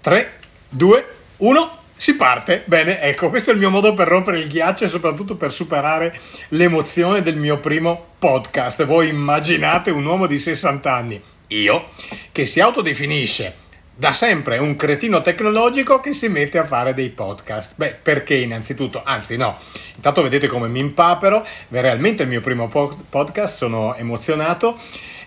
3, 0.00 0.32
2, 0.70 1.06
1, 1.36 1.78
si 1.94 2.16
parte. 2.16 2.62
Bene, 2.64 3.02
ecco, 3.02 3.28
questo 3.28 3.50
è 3.50 3.52
il 3.52 3.58
mio 3.58 3.68
modo 3.68 3.92
per 3.92 4.08
rompere 4.08 4.38
il 4.38 4.46
ghiaccio 4.46 4.84
e 4.84 4.88
soprattutto 4.88 5.36
per 5.36 5.52
superare 5.52 6.18
l'emozione 6.48 7.20
del 7.20 7.36
mio 7.36 7.58
primo 7.58 8.12
podcast. 8.18 8.86
Voi 8.86 9.10
immaginate 9.10 9.90
un 9.90 10.06
uomo 10.06 10.26
di 10.26 10.38
60 10.38 10.90
anni, 10.90 11.20
io, 11.48 11.84
che 12.32 12.46
si 12.46 12.60
autodefinisce 12.60 13.68
da 13.94 14.12
sempre 14.12 14.56
un 14.56 14.76
cretino 14.76 15.20
tecnologico 15.20 16.00
che 16.00 16.12
si 16.12 16.28
mette 16.28 16.56
a 16.56 16.64
fare 16.64 16.94
dei 16.94 17.10
podcast. 17.10 17.74
Beh, 17.76 17.98
perché 18.02 18.36
innanzitutto, 18.36 19.02
anzi 19.04 19.36
no, 19.36 19.58
intanto 19.96 20.22
vedete 20.22 20.46
come 20.46 20.68
mi 20.68 20.78
impapero, 20.78 21.42
è 21.42 21.80
realmente 21.82 22.22
il 22.22 22.30
mio 22.30 22.40
primo 22.40 22.68
podcast, 22.68 23.54
sono 23.54 23.94
emozionato 23.94 24.80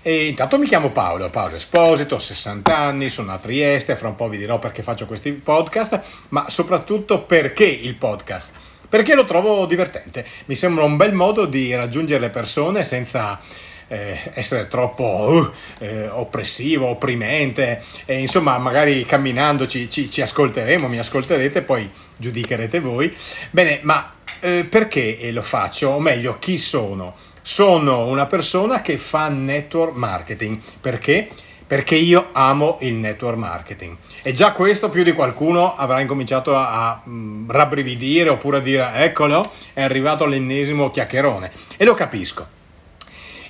e 0.05 0.27
intanto 0.27 0.57
mi 0.57 0.67
chiamo 0.67 0.89
Paolo, 0.89 1.29
Paolo 1.29 1.55
Esposito, 1.55 2.15
ho 2.15 2.19
60 2.19 2.77
anni, 2.77 3.07
sono 3.07 3.31
a 3.31 3.37
Trieste, 3.37 3.95
fra 3.95 4.09
un 4.09 4.15
po' 4.15 4.27
vi 4.27 4.37
dirò 4.37 4.59
perché 4.59 4.83
faccio 4.83 5.05
questi 5.05 5.31
podcast, 5.31 6.01
ma 6.29 6.49
soprattutto 6.49 7.21
perché 7.21 7.63
il 7.63 7.95
podcast. 7.95 8.53
Perché 8.89 9.15
lo 9.15 9.23
trovo 9.23 9.65
divertente, 9.65 10.25
mi 10.45 10.55
sembra 10.55 10.83
un 10.83 10.97
bel 10.97 11.13
modo 11.13 11.45
di 11.45 11.73
raggiungere 11.73 12.19
le 12.19 12.29
persone 12.29 12.83
senza 12.83 13.39
eh, 13.87 14.19
essere 14.33 14.67
troppo 14.67 15.03
uh, 15.03 15.51
eh, 15.79 16.09
oppressivo, 16.09 16.87
opprimente, 16.87 17.81
e 18.03 18.19
insomma 18.19 18.57
magari 18.57 19.05
camminando 19.05 19.65
ci, 19.67 19.89
ci, 19.89 20.11
ci, 20.11 20.21
ascolteremo, 20.21 20.89
mi 20.89 20.99
ascolterete, 20.99 21.61
poi 21.61 21.89
giudicherete 22.17 22.81
voi. 22.81 23.15
Bene, 23.51 23.79
ma 23.83 24.15
eh, 24.41 24.65
perché 24.65 25.31
lo 25.31 25.41
faccio? 25.41 25.89
O 25.89 25.99
meglio, 26.01 26.37
chi 26.39 26.57
sono? 26.57 27.15
Sono 27.45 28.07
una 28.07 28.25
persona 28.25 28.81
che 28.81 28.97
fa 28.97 29.27
network 29.27 29.95
marketing. 29.95 30.57
Perché? 30.79 31.27
Perché 31.67 31.95
io 31.95 32.29
amo 32.31 32.77
il 32.81 32.93
network 32.93 33.35
marketing. 33.35 33.97
E 34.23 34.31
già 34.31 34.53
questo 34.53 34.87
più 34.87 35.03
di 35.03 35.11
qualcuno 35.11 35.75
avrà 35.75 35.99
incominciato 35.99 36.55
a, 36.55 36.87
a 36.89 37.01
mm, 37.05 37.49
rabbrividire 37.49 38.29
oppure 38.29 38.57
a 38.57 38.61
dire 38.61 38.91
eccolo, 38.93 39.43
è 39.73 39.81
arrivato 39.81 40.25
l'ennesimo 40.25 40.89
chiacchierone. 40.89 41.51
E 41.75 41.83
lo 41.83 41.93
capisco. 41.93 42.47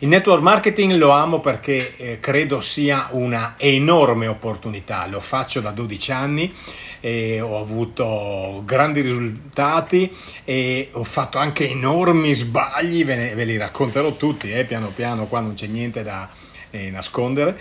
Il 0.03 0.09
network 0.09 0.41
marketing 0.41 0.95
lo 0.95 1.11
amo 1.11 1.39
perché 1.39 1.95
eh, 1.95 2.19
credo 2.19 2.59
sia 2.59 3.07
una 3.11 3.53
enorme 3.57 4.27
opportunità, 4.27 5.07
lo 5.07 5.21
faccio 5.21 5.61
da 5.61 5.71
12 5.71 6.11
anni 6.11 6.53
e 6.99 7.39
ho 7.39 7.57
avuto 7.57 8.63
grandi 8.65 8.99
risultati 8.99 10.13
e 10.43 10.89
ho 10.91 11.05
fatto 11.05 11.37
anche 11.37 11.69
enormi 11.69 12.33
sbagli, 12.33 13.05
ve, 13.05 13.15
ne, 13.15 13.33
ve 13.33 13.45
li 13.45 13.55
racconterò 13.55 14.11
tutti 14.17 14.51
eh, 14.51 14.65
piano 14.65 14.91
piano, 14.93 15.27
qua 15.27 15.39
non 15.39 15.53
c'è 15.53 15.67
niente 15.67 16.03
da 16.03 16.29
eh, 16.71 16.89
nascondere, 16.91 17.57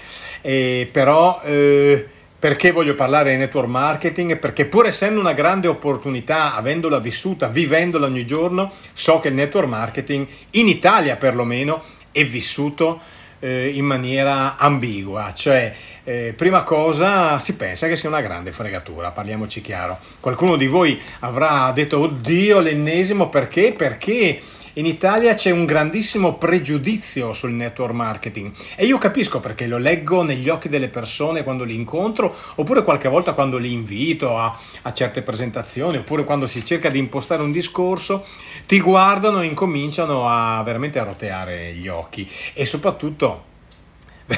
però 0.91 1.41
eh, 1.45 2.05
perché 2.41 2.73
voglio 2.73 2.97
parlare 2.97 3.31
di 3.31 3.37
network 3.37 3.69
marketing? 3.69 4.37
Perché 4.37 4.65
pur 4.65 4.89
essendo 4.89 5.21
una 5.21 5.33
grande 5.33 5.69
opportunità, 5.69 6.57
avendola 6.57 6.99
vissuta, 6.99 7.47
vivendola 7.47 8.07
ogni 8.07 8.27
giorno, 8.27 8.69
so 8.93 9.21
che 9.21 9.29
il 9.29 9.35
network 9.35 9.69
marketing, 9.69 10.27
in 10.51 10.67
Italia 10.67 11.15
perlomeno, 11.15 11.81
è 12.13 12.25
vissuto 12.25 13.01
eh, 13.41 13.69
in 13.69 13.85
maniera 13.85 14.57
ambigua, 14.57 15.33
cioè 15.35 15.75
eh, 16.05 16.33
prima 16.37 16.63
cosa 16.63 17.39
si 17.39 17.57
pensa 17.57 17.89
che 17.89 17.97
sia 17.97 18.09
una 18.09 18.21
grande 18.21 18.53
fregatura, 18.53 19.11
parliamoci 19.11 19.61
chiaro. 19.61 19.99
Qualcuno 20.21 20.57
di 20.57 20.67
voi 20.67 21.01
avrà 21.21 21.71
detto 21.73 21.99
oddio 21.99 22.61
l'ennesimo 22.61 23.29
perché? 23.29 23.73
Perché 23.77 24.41
in 24.75 24.87
Italia 24.87 25.35
c'è 25.35 25.51
un 25.51 25.67
grandissimo 25.67 26.35
pregiudizio 26.35 27.35
sul 27.35 27.53
network 27.53 27.93
marketing 27.93 28.51
e 28.75 28.87
io 28.87 28.97
capisco 28.97 29.39
perché 29.39 29.67
lo 29.67 29.77
leggo 29.77 30.23
negli 30.23 30.49
occhi 30.49 30.71
delle 30.71 30.89
persone 30.89 31.43
quando 31.43 31.65
li 31.65 31.75
incontro 31.75 32.35
oppure 32.55 32.83
qualche 32.83 33.09
volta 33.09 33.35
quando 33.35 33.59
li 33.59 33.71
invito 33.73 34.39
a, 34.39 34.59
a 34.83 34.93
certe 34.95 35.21
presentazioni 35.21 35.99
oppure 35.99 36.25
quando 36.25 36.47
si 36.47 36.65
cerca 36.65 36.89
di 36.89 36.99
impostare 36.99 37.43
un 37.43 37.53
discorso 37.53 38.25
ti 38.67 38.81
guardano 38.81 39.43
e 39.43 39.47
incominciano 39.47 40.27
a 40.29 40.63
veramente 40.63 40.99
a 40.99 41.05
roteare 41.05 41.75
gli 41.75 41.89
occhi. 41.89 42.29
E 42.55 42.65
soprattutto 42.65 43.51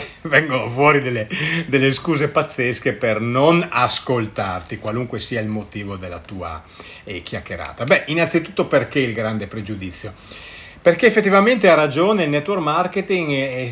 vengono 0.22 0.68
fuori 0.68 1.00
delle, 1.00 1.28
delle, 1.66 1.90
scuse 1.92 2.28
pazzesche 2.28 2.92
per 2.92 3.20
non 3.20 3.66
ascoltarti, 3.70 4.78
qualunque 4.78 5.18
sia 5.18 5.40
il 5.40 5.48
motivo 5.48 5.96
della 5.96 6.18
tua 6.18 6.62
eh, 7.04 7.22
chiacchierata. 7.22 7.84
Beh, 7.84 8.04
innanzitutto 8.06 8.66
perché 8.66 9.00
il 9.00 9.12
grande 9.12 9.46
pregiudizio? 9.46 10.12
Perché 10.80 11.06
effettivamente 11.06 11.68
ha 11.68 11.74
ragione, 11.74 12.24
il 12.24 12.30
network 12.30 12.60
marketing 12.60 13.32
è, 13.32 13.64
è 13.64 13.68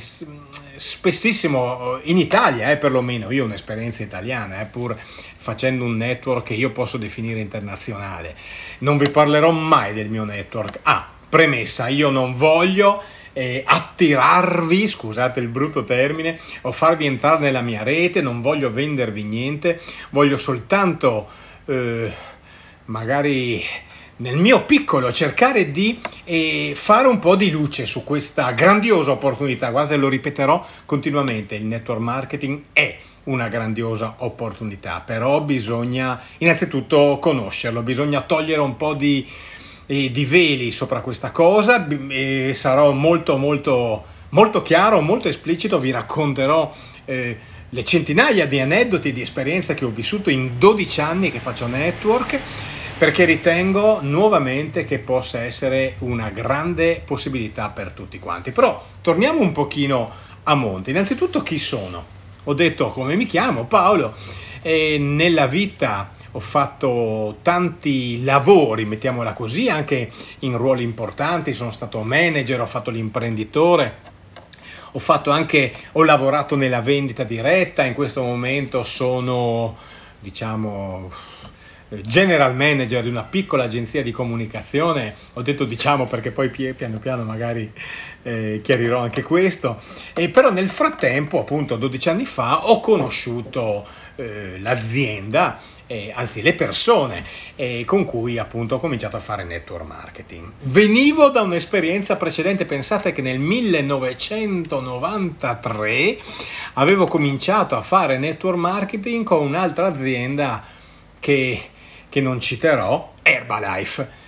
spessissimo 0.77 2.01
in 2.05 2.17
Italia, 2.17 2.71
eh, 2.71 2.77
perlomeno 2.77 3.31
io 3.31 3.43
ho 3.43 3.47
un'esperienza 3.47 4.03
italiana, 4.03 4.61
eh, 4.61 4.65
pur 4.65 4.97
facendo 4.99 5.85
un 5.85 5.97
network 5.97 6.47
che 6.47 6.55
io 6.55 6.71
posso 6.71 6.97
definire 6.97 7.41
internazionale. 7.41 8.35
Non 8.79 8.97
vi 8.97 9.11
parlerò 9.11 9.51
mai 9.51 9.93
del 9.93 10.09
mio 10.09 10.25
network. 10.25 10.81
Ah, 10.83 11.09
premessa, 11.29 11.89
io 11.89 12.11
non 12.11 12.35
voglio 12.35 13.03
eh, 13.33 13.63
attirarvi, 13.65 14.87
scusate 14.87 15.41
il 15.41 15.49
brutto 15.49 15.83
termine, 15.83 16.39
o 16.63 16.73
farvi 16.73 17.07
entrare 17.07 17.41
nella 17.41 17.63
mia 17.63 17.83
rete, 17.83 18.21
non 18.21 18.41
voglio 18.41 18.71
vendervi 18.71 19.23
niente, 19.23 19.81
voglio 20.11 20.37
soltanto 20.37 21.29
eh, 21.67 22.13
magari 22.87 23.63
nel 24.17 24.37
mio 24.37 24.65
piccolo 24.65 25.11
cercare 25.13 25.71
di 25.71 26.01
eh, 26.25 26.73
fare 26.75 27.09
un 27.09 27.19
po' 27.19 27.35
di 27.35 27.51
luce 27.51 27.87
su 27.87 28.05
questa 28.05 28.53
grandiosa 28.53 29.13
opportunità. 29.13 29.71
Guardate, 29.71 29.97
lo 29.97 30.09
ripeterò 30.09 30.65
continuamente, 30.85 31.57
il 31.57 31.65
network 31.65 32.01
marketing 32.01 32.63
è 32.73 32.97
una 33.25 33.49
grandiosa 33.49 34.17
opportunità, 34.19 35.01
però 35.05 35.41
bisogna 35.41 36.21
innanzitutto 36.39 37.19
conoscerlo, 37.21 37.83
bisogna 37.83 38.21
togliere 38.21 38.61
un 38.61 38.77
po' 38.77 38.95
di 38.95 39.29
e 39.87 40.11
di 40.11 40.25
veli 40.25 40.71
sopra 40.71 41.01
questa 41.01 41.31
cosa 41.31 41.87
e 42.09 42.53
sarò 42.55 42.93
molto 42.93 43.37
molto 43.37 44.03
molto 44.33 44.63
chiaro, 44.63 45.01
molto 45.01 45.29
esplicito, 45.29 45.79
vi 45.79 45.91
racconterò 45.91 46.73
eh, 47.05 47.39
le 47.69 47.85
centinaia 47.85 48.47
di 48.47 48.61
aneddoti 48.61 49.13
di 49.13 49.23
esperienze 49.23 49.75
che 49.75 49.85
ho 49.85 49.91
vissuto 49.91 50.31
in 50.31 50.59
12 50.59 51.01
anni 51.01 51.31
che 51.31 51.39
faccio 51.39 51.67
network 51.67 52.39
perché 52.99 53.25
ritengo 53.25 53.99
nuovamente 54.03 54.85
che 54.85 54.99
possa 54.99 55.43
essere 55.43 55.97
una 56.01 56.31
grande 56.31 57.03
possibilità 57.05 57.69
per 57.71 57.91
tutti 57.91 58.19
quanti. 58.21 58.53
Però 58.53 58.81
torniamo 59.01 59.41
un 59.41 59.51
pochino 59.51 60.09
a 60.45 60.55
monte. 60.55 60.91
Innanzitutto 60.91 61.43
chi 61.43 61.59
sono? 61.59 62.05
Ho 62.45 62.55
detto 62.55 62.91
come 62.91 63.17
mi 63.17 63.27
chiamo, 63.27 63.65
Paolo, 63.65 64.15
e 64.63 64.99
nella 65.01 65.47
vita 65.47 66.13
ho 66.33 66.41
fatto 66.41 67.39
tanti 67.43 68.25
lavori, 68.25 68.85
mettiamola 68.85 69.33
così, 69.35 69.69
anche 69.69 70.11
in 70.41 70.57
ruoli 70.57 70.83
importanti, 70.83 71.53
sono 71.53 71.71
stato 71.71 72.01
manager, 72.03 72.61
ho 72.61 72.67
fatto 72.67 72.91
l'imprenditore, 72.91 73.95
ho 74.93 74.99
fatto 74.99 75.31
anche, 75.31 75.73
ho 75.93 76.03
lavorato 76.05 76.57
nella 76.57 76.81
vendita 76.81 77.25
diretta, 77.25 77.85
in 77.85 77.95
questo 77.95 78.23
momento 78.23 78.83
sono, 78.83 79.77
diciamo, 80.21 81.11
general 82.01 82.55
manager 82.55 83.03
di 83.03 83.09
una 83.11 83.23
piccola 83.23 83.65
agenzia 83.65 84.03
di 84.03 84.13
comunicazione, 84.13 85.15
ho 85.35 85.43
detto 85.43 85.65
diciamo 85.65 86.07
perché 86.07 86.31
poi 86.31 86.49
piano 86.49 86.99
piano 86.99 87.23
magari 87.23 87.71
eh, 88.23 88.61
chiarirò 88.63 89.01
anche 89.01 89.23
questo, 89.23 89.79
e 90.15 90.31
però 90.31 90.51
nel 90.51 90.71
frattempo, 90.71 91.41
appunto 91.41 91.77
12 91.77 92.09
anni 92.09 92.25
fa, 92.25 92.69
ho 92.69 92.81
conosciuto 92.81 93.87
eh, 94.17 94.59
l'azienda 94.61 95.59
eh, 95.87 96.13
anzi 96.15 96.43
le 96.43 96.53
persone 96.55 97.25
eh, 97.57 97.85
con 97.85 98.05
cui 98.05 98.39
appunto 98.39 98.77
ho 98.77 98.81
cominciato 98.81 99.17
a 99.17 99.21
fare 99.21 99.45
network 99.45 99.85
marketing. 99.85 100.53
Venivo 100.63 101.29
da 101.31 101.43
un'esperienza 101.43 102.17
precedente, 102.17 102.65
pensate 102.65 103.13
che 103.13 103.23
nel 103.23 103.39
1993 103.39 106.19
avevo 106.75 107.07
cominciato 107.07 107.77
a 107.77 107.83
fare 107.83 108.19
network 108.19 108.59
marketing 108.59 109.25
con 109.25 109.47
un'altra 109.47 109.87
azienda 109.87 110.65
che, 111.21 111.61
che 112.09 112.21
non 112.21 112.41
citerò, 112.41 113.13
Herbalife. 113.23 114.21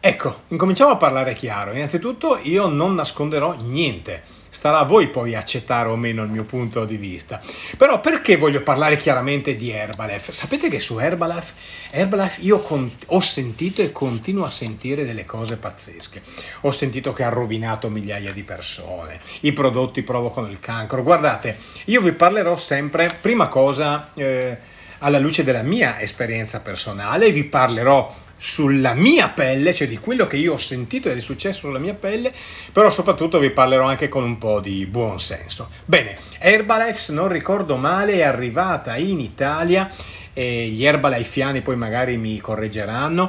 Ecco, 0.00 0.44
incominciamo 0.48 0.92
a 0.92 0.96
parlare 0.96 1.34
chiaro. 1.34 1.72
Innanzitutto 1.72 2.38
io 2.42 2.68
non 2.68 2.94
nasconderò 2.94 3.54
niente 3.60 4.39
Starà 4.50 4.80
a 4.80 4.84
voi 4.84 5.08
poi 5.08 5.34
accettare 5.34 5.88
o 5.88 5.96
meno 5.96 6.22
il 6.22 6.30
mio 6.30 6.44
punto 6.44 6.84
di 6.84 6.96
vista. 6.96 7.40
Però 7.76 8.00
perché 8.00 8.36
voglio 8.36 8.62
parlare 8.62 8.96
chiaramente 8.96 9.56
di 9.56 9.70
Herbalife? 9.70 10.32
Sapete 10.32 10.68
che 10.68 10.78
su 10.78 10.98
Herbalife, 10.98 11.52
Herbalife 11.92 12.40
io 12.42 12.60
con, 12.60 12.90
ho 13.06 13.20
sentito 13.20 13.80
e 13.80 13.92
continuo 13.92 14.44
a 14.44 14.50
sentire 14.50 15.04
delle 15.04 15.24
cose 15.24 15.56
pazzesche. 15.56 16.20
Ho 16.62 16.70
sentito 16.70 17.12
che 17.12 17.22
ha 17.22 17.28
rovinato 17.28 17.88
migliaia 17.88 18.32
di 18.32 18.42
persone, 18.42 19.18
i 19.40 19.52
prodotti 19.52 20.02
provocano 20.02 20.48
il 20.48 20.60
cancro. 20.60 21.02
Guardate, 21.02 21.56
io 21.86 22.00
vi 22.00 22.12
parlerò 22.12 22.56
sempre, 22.56 23.16
prima 23.20 23.48
cosa... 23.48 24.10
Eh, 24.14 24.78
alla 25.00 25.18
luce 25.18 25.44
della 25.44 25.62
mia 25.62 25.98
esperienza 25.98 26.60
personale, 26.60 27.30
vi 27.30 27.44
parlerò 27.44 28.12
sulla 28.42 28.94
mia 28.94 29.28
pelle, 29.28 29.74
cioè 29.74 29.86
di 29.86 29.98
quello 29.98 30.26
che 30.26 30.38
io 30.38 30.54
ho 30.54 30.56
sentito 30.56 31.10
ed 31.10 31.18
è 31.18 31.20
successo 31.20 31.58
sulla 31.58 31.78
mia 31.78 31.92
pelle, 31.92 32.32
però 32.72 32.88
soprattutto 32.88 33.38
vi 33.38 33.50
parlerò 33.50 33.84
anche 33.84 34.08
con 34.08 34.24
un 34.24 34.38
po' 34.38 34.60
di 34.60 34.86
buon 34.86 35.20
senso. 35.20 35.68
Bene, 35.84 36.16
Herbalife, 36.38 36.98
se 36.98 37.12
non 37.12 37.28
ricordo 37.28 37.76
male, 37.76 38.14
è 38.14 38.22
arrivata 38.22 38.96
in 38.96 39.20
Italia 39.20 39.90
e 40.32 40.68
gli 40.68 40.86
erbalaifiani 40.86 41.60
poi 41.60 41.76
magari 41.76 42.16
mi 42.16 42.40
correggeranno, 42.40 43.28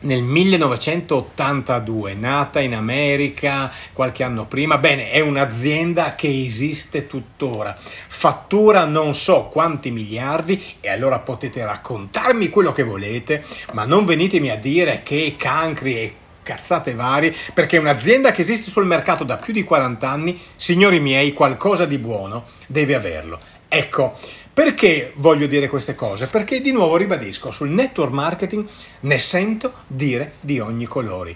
nel 0.00 0.22
1982, 0.22 2.14
nata 2.14 2.60
in 2.60 2.74
America 2.74 3.70
qualche 3.92 4.22
anno 4.22 4.46
prima, 4.46 4.78
bene, 4.78 5.10
è 5.10 5.20
un'azienda 5.20 6.14
che 6.14 6.28
esiste 6.28 7.06
tuttora, 7.06 7.76
fattura 7.76 8.84
non 8.84 9.14
so 9.14 9.48
quanti 9.50 9.90
miliardi 9.90 10.62
e 10.80 10.88
allora 10.88 11.18
potete 11.18 11.64
raccontarmi 11.64 12.48
quello 12.48 12.72
che 12.72 12.82
volete, 12.82 13.44
ma 13.72 13.84
non 13.84 14.06
venitemi 14.06 14.50
a 14.50 14.56
dire 14.56 15.02
che 15.02 15.34
cancri 15.36 15.96
e 15.96 16.14
cazzate 16.42 16.94
varie, 16.94 17.34
perché 17.52 17.76
un'azienda 17.76 18.30
che 18.32 18.40
esiste 18.40 18.70
sul 18.70 18.86
mercato 18.86 19.24
da 19.24 19.36
più 19.36 19.52
di 19.52 19.62
40 19.64 20.08
anni, 20.08 20.40
signori 20.56 20.98
miei, 20.98 21.32
qualcosa 21.32 21.84
di 21.84 21.98
buono 21.98 22.44
deve 22.66 22.94
averlo. 22.94 23.38
Ecco, 23.68 24.16
perché 24.62 25.14
voglio 25.16 25.46
dire 25.46 25.68
queste 25.68 25.94
cose? 25.94 26.26
Perché 26.26 26.60
di 26.60 26.70
nuovo 26.70 26.98
ribadisco, 26.98 27.50
sul 27.50 27.70
network 27.70 28.12
marketing 28.12 28.68
ne 29.00 29.16
sento 29.16 29.72
dire 29.86 30.30
di 30.42 30.60
ogni 30.60 30.84
colore, 30.84 31.34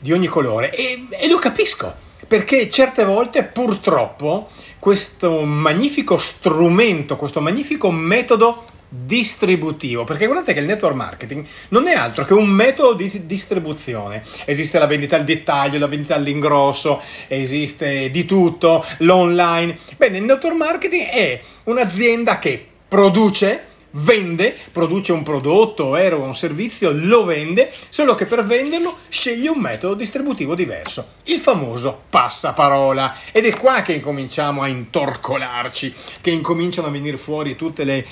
di 0.00 0.10
ogni 0.10 0.26
colore 0.26 0.74
e, 0.74 1.06
e 1.08 1.28
lo 1.28 1.38
capisco, 1.38 1.94
perché 2.26 2.68
certe 2.68 3.04
volte 3.04 3.44
purtroppo 3.44 4.48
questo 4.80 5.44
magnifico 5.44 6.16
strumento, 6.16 7.14
questo 7.14 7.40
magnifico 7.40 7.92
metodo 7.92 8.64
distributivo, 8.88 10.04
perché 10.04 10.26
guardate 10.26 10.52
che 10.52 10.60
il 10.60 10.66
network 10.66 10.94
marketing 10.94 11.44
non 11.68 11.88
è 11.88 11.94
altro 11.94 12.24
che 12.24 12.34
un 12.34 12.48
metodo 12.48 12.94
di 12.94 13.26
distribuzione. 13.26 14.22
Esiste 14.44 14.78
la 14.78 14.86
vendita 14.86 15.16
al 15.16 15.24
dettaglio, 15.24 15.78
la 15.78 15.86
vendita 15.86 16.14
all'ingrosso, 16.14 17.00
esiste 17.28 18.10
di 18.10 18.24
tutto, 18.24 18.84
l'online. 18.98 19.76
Bene, 19.96 20.18
il 20.18 20.24
network 20.24 20.56
marketing 20.56 21.06
è 21.06 21.40
un'azienda 21.64 22.38
che 22.38 22.66
produce 22.88 23.74
vende, 23.96 24.54
produce 24.72 25.12
un 25.12 25.22
prodotto, 25.22 25.96
eroga 25.96 26.26
un 26.26 26.34
servizio, 26.34 26.92
lo 26.92 27.24
vende, 27.24 27.70
solo 27.88 28.14
che 28.14 28.26
per 28.26 28.44
venderlo 28.44 28.96
sceglie 29.08 29.48
un 29.48 29.58
metodo 29.58 29.94
distributivo 29.94 30.54
diverso, 30.54 31.06
il 31.24 31.38
famoso 31.38 32.02
passaparola. 32.10 33.14
Ed 33.32 33.46
è 33.46 33.56
qua 33.56 33.82
che 33.82 33.94
incominciamo 33.94 34.62
a 34.62 34.68
intorcolarci, 34.68 35.94
che 36.20 36.30
incominciano 36.30 36.88
a 36.88 36.90
venire 36.90 37.16
fuori 37.16 37.56
tutte 37.56 37.84
le 37.84 38.04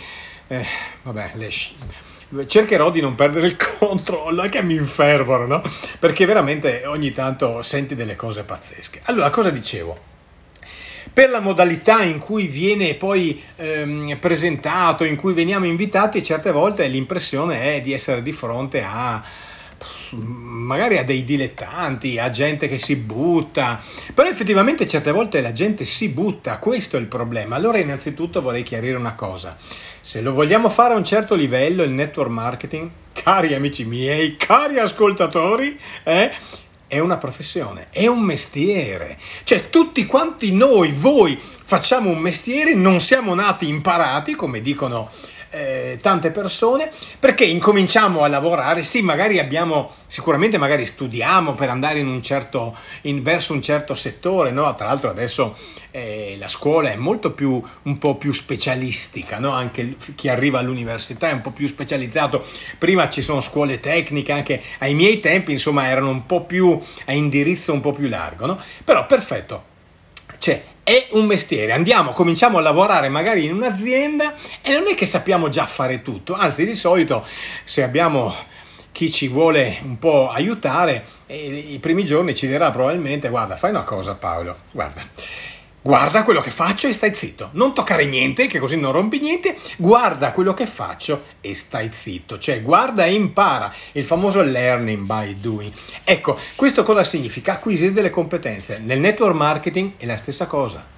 eh, 0.48 0.66
vabbè, 1.02 1.30
le, 1.34 1.50
cercherò 2.46 2.90
di 2.90 3.00
non 3.00 3.14
perdere 3.14 3.46
il 3.46 3.56
controllo, 3.78 4.48
che 4.48 4.62
mi 4.62 4.74
infervoro, 4.74 5.46
no? 5.46 5.62
Perché 5.98 6.24
veramente 6.24 6.84
ogni 6.86 7.10
tanto 7.12 7.62
senti 7.62 7.94
delle 7.94 8.16
cose 8.16 8.42
pazzesche. 8.42 9.00
Allora, 9.04 9.30
cosa 9.30 9.50
dicevo? 9.50 10.12
Per 11.12 11.30
la 11.30 11.38
modalità 11.38 12.02
in 12.02 12.18
cui 12.18 12.48
viene 12.48 12.94
poi 12.94 13.40
ehm, 13.56 14.16
presentato, 14.18 15.04
in 15.04 15.14
cui 15.14 15.32
veniamo 15.32 15.64
invitati, 15.64 16.24
certe 16.24 16.50
volte 16.50 16.86
l'impressione 16.88 17.76
è 17.76 17.80
di 17.80 17.92
essere 17.92 18.20
di 18.20 18.32
fronte 18.32 18.82
a 18.82 19.22
magari 20.14 20.98
a 20.98 21.04
dei 21.04 21.24
dilettanti, 21.24 22.18
a 22.18 22.30
gente 22.30 22.68
che 22.68 22.78
si 22.78 22.96
butta, 22.96 23.80
però 24.14 24.28
effettivamente 24.28 24.86
certe 24.86 25.12
volte 25.12 25.40
la 25.40 25.52
gente 25.52 25.84
si 25.84 26.08
butta, 26.08 26.58
questo 26.58 26.96
è 26.96 27.00
il 27.00 27.06
problema. 27.06 27.56
Allora 27.56 27.78
innanzitutto 27.78 28.40
vorrei 28.40 28.62
chiarire 28.62 28.96
una 28.96 29.14
cosa, 29.14 29.56
se 30.00 30.20
lo 30.20 30.32
vogliamo 30.32 30.68
fare 30.68 30.94
a 30.94 30.96
un 30.96 31.04
certo 31.04 31.34
livello 31.34 31.82
il 31.82 31.90
network 31.90 32.30
marketing, 32.30 32.90
cari 33.12 33.54
amici 33.54 33.84
miei, 33.84 34.36
cari 34.36 34.78
ascoltatori, 34.78 35.78
eh, 36.04 36.32
è 36.86 36.98
una 36.98 37.16
professione, 37.16 37.86
è 37.90 38.06
un 38.06 38.20
mestiere. 38.20 39.16
Cioè 39.44 39.68
tutti 39.68 40.06
quanti 40.06 40.52
noi, 40.52 40.92
voi 40.92 41.36
facciamo 41.40 42.10
un 42.10 42.18
mestiere, 42.18 42.74
non 42.74 43.00
siamo 43.00 43.34
nati 43.34 43.68
imparati, 43.68 44.34
come 44.34 44.60
dicono 44.60 45.10
eh, 45.54 45.98
tante 46.02 46.32
persone 46.32 46.90
perché 47.20 47.44
incominciamo 47.44 48.24
a 48.24 48.28
lavorare, 48.28 48.82
sì 48.82 49.02
magari 49.02 49.38
abbiamo, 49.38 49.88
sicuramente 50.06 50.58
magari 50.58 50.84
studiamo 50.84 51.54
per 51.54 51.68
andare 51.68 52.00
in 52.00 52.08
un 52.08 52.22
certo, 52.22 52.76
in, 53.02 53.22
verso 53.22 53.52
un 53.52 53.62
certo 53.62 53.94
settore, 53.94 54.50
no? 54.50 54.74
tra 54.74 54.86
l'altro 54.86 55.10
adesso 55.10 55.56
eh, 55.92 56.36
la 56.40 56.48
scuola 56.48 56.90
è 56.90 56.96
molto 56.96 57.30
più, 57.30 57.62
un 57.82 57.98
po' 57.98 58.16
più 58.16 58.32
specialistica, 58.32 59.38
no? 59.38 59.52
anche 59.52 59.94
chi 60.16 60.28
arriva 60.28 60.58
all'università 60.58 61.28
è 61.28 61.32
un 61.32 61.40
po' 61.40 61.50
più 61.50 61.68
specializzato, 61.68 62.44
prima 62.78 63.08
ci 63.08 63.22
sono 63.22 63.40
scuole 63.40 63.78
tecniche, 63.78 64.32
anche 64.32 64.60
ai 64.78 64.94
miei 64.94 65.20
tempi 65.20 65.52
insomma 65.52 65.86
erano 65.86 66.08
un 66.08 66.26
po' 66.26 66.42
più 66.42 66.76
a 67.06 67.12
indirizzo 67.12 67.72
un 67.72 67.80
po' 67.80 67.92
più 67.92 68.08
largo, 68.08 68.46
no? 68.46 68.60
però 68.84 69.06
perfetto, 69.06 69.64
cioè 70.38 70.72
è 70.84 71.08
un 71.12 71.24
mestiere, 71.24 71.72
andiamo, 71.72 72.12
cominciamo 72.12 72.58
a 72.58 72.60
lavorare 72.60 73.08
magari 73.08 73.46
in 73.46 73.54
un'azienda 73.54 74.34
e 74.62 74.72
non 74.72 74.86
è 74.86 74.94
che 74.94 75.06
sappiamo 75.06 75.48
già 75.48 75.64
fare 75.66 76.02
tutto, 76.02 76.34
anzi 76.34 76.64
di 76.64 76.74
solito 76.74 77.26
se 77.64 77.82
abbiamo 77.82 78.32
chi 78.92 79.10
ci 79.10 79.26
vuole 79.26 79.78
un 79.82 79.98
po' 79.98 80.28
aiutare, 80.28 81.04
eh, 81.26 81.36
i 81.70 81.78
primi 81.80 82.04
giorni 82.04 82.34
ci 82.34 82.46
dirà 82.46 82.70
probabilmente 82.70 83.30
guarda 83.30 83.56
fai 83.56 83.70
una 83.70 83.82
cosa 83.82 84.14
Paolo, 84.14 84.56
guarda 84.70 85.02
guarda 85.84 86.22
quello 86.22 86.40
che 86.40 86.50
faccio 86.50 86.88
e 86.88 86.94
stai 86.94 87.12
zitto, 87.14 87.50
non 87.52 87.74
toccare 87.74 88.06
niente, 88.06 88.46
che 88.46 88.58
così 88.58 88.76
non 88.78 88.90
rompi 88.90 89.18
niente, 89.20 89.54
guarda 89.76 90.32
quello 90.32 90.54
che 90.54 90.66
faccio 90.66 91.22
e 91.42 91.52
stai 91.52 91.90
zitto, 91.92 92.38
cioè 92.38 92.62
guarda 92.62 93.04
e 93.04 93.12
impara, 93.12 93.70
il 93.92 94.04
famoso 94.04 94.40
learning 94.40 95.04
by 95.04 95.38
doing. 95.38 95.70
Ecco, 96.02 96.38
questo 96.56 96.82
cosa 96.82 97.02
significa? 97.02 97.52
Acquisire 97.52 97.92
delle 97.92 98.08
competenze. 98.08 98.78
Nel 98.78 98.98
network 98.98 99.36
marketing 99.36 99.92
è 99.98 100.06
la 100.06 100.16
stessa 100.16 100.46
cosa. 100.46 100.93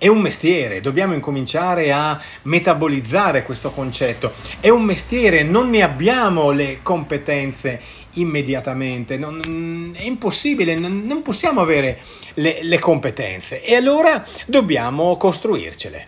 È 0.00 0.08
un 0.08 0.22
mestiere, 0.22 0.80
dobbiamo 0.80 1.12
incominciare 1.12 1.92
a 1.92 2.18
metabolizzare 2.44 3.42
questo 3.42 3.70
concetto. 3.70 4.32
È 4.58 4.70
un 4.70 4.82
mestiere, 4.82 5.42
non 5.42 5.68
ne 5.68 5.82
abbiamo 5.82 6.52
le 6.52 6.78
competenze 6.80 7.78
immediatamente, 8.14 9.18
non, 9.18 9.94
è 9.94 10.04
impossibile, 10.04 10.74
non 10.74 11.20
possiamo 11.20 11.60
avere 11.60 12.00
le, 12.36 12.60
le 12.62 12.78
competenze 12.78 13.62
e 13.62 13.74
allora 13.74 14.24
dobbiamo 14.46 15.18
costruircele. 15.18 16.06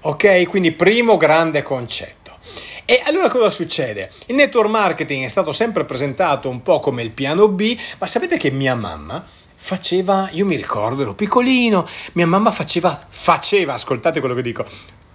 Ok? 0.00 0.48
Quindi 0.48 0.72
primo 0.72 1.18
grande 1.18 1.62
concetto. 1.62 2.38
E 2.86 3.02
allora 3.04 3.28
cosa 3.28 3.50
succede? 3.50 4.10
Il 4.28 4.36
network 4.36 4.70
marketing 4.70 5.26
è 5.26 5.28
stato 5.28 5.52
sempre 5.52 5.84
presentato 5.84 6.48
un 6.48 6.62
po' 6.62 6.78
come 6.78 7.02
il 7.02 7.10
piano 7.10 7.48
B, 7.48 7.76
ma 7.98 8.06
sapete 8.06 8.38
che 8.38 8.50
mia 8.50 8.74
mamma 8.74 9.22
faceva, 9.60 10.28
io 10.32 10.46
mi 10.46 10.54
ricordo, 10.54 11.02
ero 11.02 11.14
piccolino, 11.14 11.86
mia 12.12 12.28
mamma 12.28 12.52
faceva, 12.52 12.98
faceva, 13.08 13.74
ascoltate 13.74 14.20
quello 14.20 14.36
che 14.36 14.42
dico, 14.42 14.64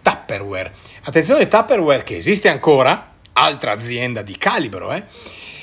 Tupperware. 0.01 0.71
Attenzione, 1.03 1.47
Tupperware 1.47 2.03
che 2.03 2.17
esiste 2.17 2.49
ancora, 2.49 3.13
altra 3.33 3.71
azienda 3.71 4.21
di 4.21 4.37
calibro, 4.37 4.91
eh? 4.91 5.03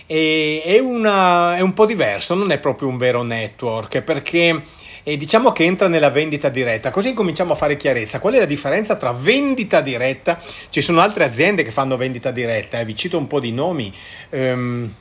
E 0.06 0.62
è, 0.64 0.78
una, 0.78 1.56
è 1.56 1.60
un 1.60 1.74
po' 1.74 1.86
diverso, 1.86 2.34
non 2.34 2.50
è 2.50 2.58
proprio 2.58 2.88
un 2.88 2.96
vero 2.96 3.22
network, 3.22 4.00
perché 4.00 4.62
e 5.02 5.16
diciamo 5.16 5.52
che 5.52 5.64
entra 5.64 5.88
nella 5.88 6.10
vendita 6.10 6.48
diretta. 6.48 6.90
Così 6.90 7.14
cominciamo 7.14 7.52
a 7.52 7.56
fare 7.56 7.76
chiarezza. 7.76 8.18
Qual 8.18 8.34
è 8.34 8.38
la 8.38 8.44
differenza 8.44 8.96
tra 8.96 9.12
vendita 9.12 9.80
diretta? 9.80 10.38
Ci 10.68 10.80
sono 10.80 11.00
altre 11.00 11.24
aziende 11.24 11.62
che 11.62 11.70
fanno 11.70 11.96
vendita 11.96 12.30
diretta, 12.30 12.80
eh? 12.80 12.84
vi 12.84 12.96
cito 12.96 13.16
un 13.18 13.26
po' 13.26 13.40
di 13.40 13.52
nomi. 13.52 13.92
Um, 14.30 14.92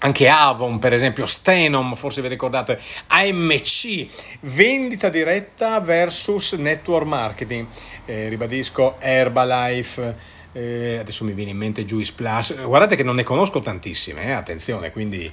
anche 0.00 0.28
Avon, 0.28 0.78
per 0.78 0.92
esempio, 0.92 1.26
Stenom, 1.26 1.94
forse 1.94 2.22
vi 2.22 2.28
ricordate, 2.28 2.78
AMC, 3.08 4.06
vendita 4.40 5.08
diretta 5.08 5.80
versus 5.80 6.52
network 6.52 7.06
marketing. 7.06 7.66
Eh, 8.06 8.28
ribadisco, 8.28 8.96
Herbalife, 8.98 10.38
eh, 10.52 10.98
adesso 10.98 11.24
mi 11.24 11.32
viene 11.32 11.50
in 11.50 11.56
mente 11.56 11.84
Juice 11.84 12.12
Plus, 12.14 12.62
guardate 12.64 12.96
che 12.96 13.02
non 13.02 13.14
ne 13.14 13.22
conosco 13.22 13.60
tantissime, 13.60 14.24
eh, 14.24 14.32
attenzione, 14.32 14.90
quindi 14.90 15.30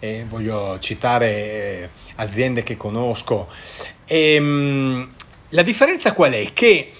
eh, 0.00 0.24
voglio 0.28 0.78
citare 0.80 1.30
eh, 1.30 1.88
aziende 2.16 2.62
che 2.62 2.76
conosco. 2.76 3.48
E, 4.04 4.34
ehm, 4.34 4.44
mh, 4.44 5.10
la 5.50 5.62
differenza 5.62 6.12
qual 6.12 6.32
è? 6.32 6.52
Che 6.52 6.90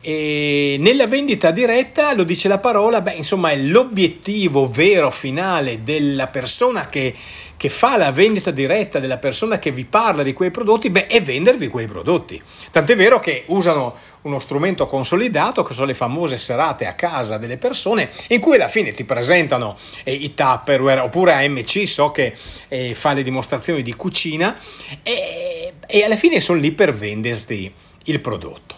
e 0.00 0.76
nella 0.78 1.08
vendita 1.08 1.50
diretta, 1.50 2.14
lo 2.14 2.22
dice 2.22 2.46
la 2.46 2.58
parola, 2.58 3.00
beh, 3.00 3.14
insomma, 3.14 3.50
è 3.50 3.56
l'obiettivo 3.56 4.68
vero 4.70 5.10
finale 5.10 5.82
della 5.82 6.28
persona 6.28 6.88
che, 6.88 7.12
che, 7.56 7.68
fa 7.68 7.96
la 7.96 8.12
vendita 8.12 8.52
diretta, 8.52 9.00
della 9.00 9.18
persona 9.18 9.58
che 9.58 9.72
vi 9.72 9.84
parla 9.84 10.22
di 10.22 10.32
quei 10.32 10.52
prodotti, 10.52 10.88
beh, 10.88 11.08
è 11.08 11.20
vendervi 11.20 11.66
quei 11.66 11.88
prodotti. 11.88 12.40
Tant'è 12.70 12.94
vero 12.94 13.18
che 13.18 13.42
usano 13.46 13.96
uno 14.22 14.38
strumento 14.38 14.86
consolidato, 14.86 15.64
che 15.64 15.74
sono 15.74 15.86
le 15.86 15.94
famose 15.94 16.38
serate 16.38 16.86
a 16.86 16.94
casa 16.94 17.36
delle 17.36 17.58
persone, 17.58 18.08
in 18.28 18.38
cui 18.38 18.54
alla 18.54 18.68
fine 18.68 18.92
ti 18.92 19.02
presentano 19.02 19.76
eh, 20.04 20.12
i 20.12 20.32
Tupperware, 20.32 21.00
oppure 21.00 21.32
AMC, 21.32 21.88
so 21.88 22.12
che 22.12 22.34
eh, 22.68 22.94
fa 22.94 23.14
le 23.14 23.24
dimostrazioni 23.24 23.82
di 23.82 23.94
cucina, 23.94 24.56
e, 25.02 25.72
e 25.88 26.04
alla 26.04 26.16
fine 26.16 26.38
sono 26.38 26.60
lì 26.60 26.70
per 26.70 26.94
venderti 26.94 27.68
il 28.04 28.20
prodotto. 28.20 28.77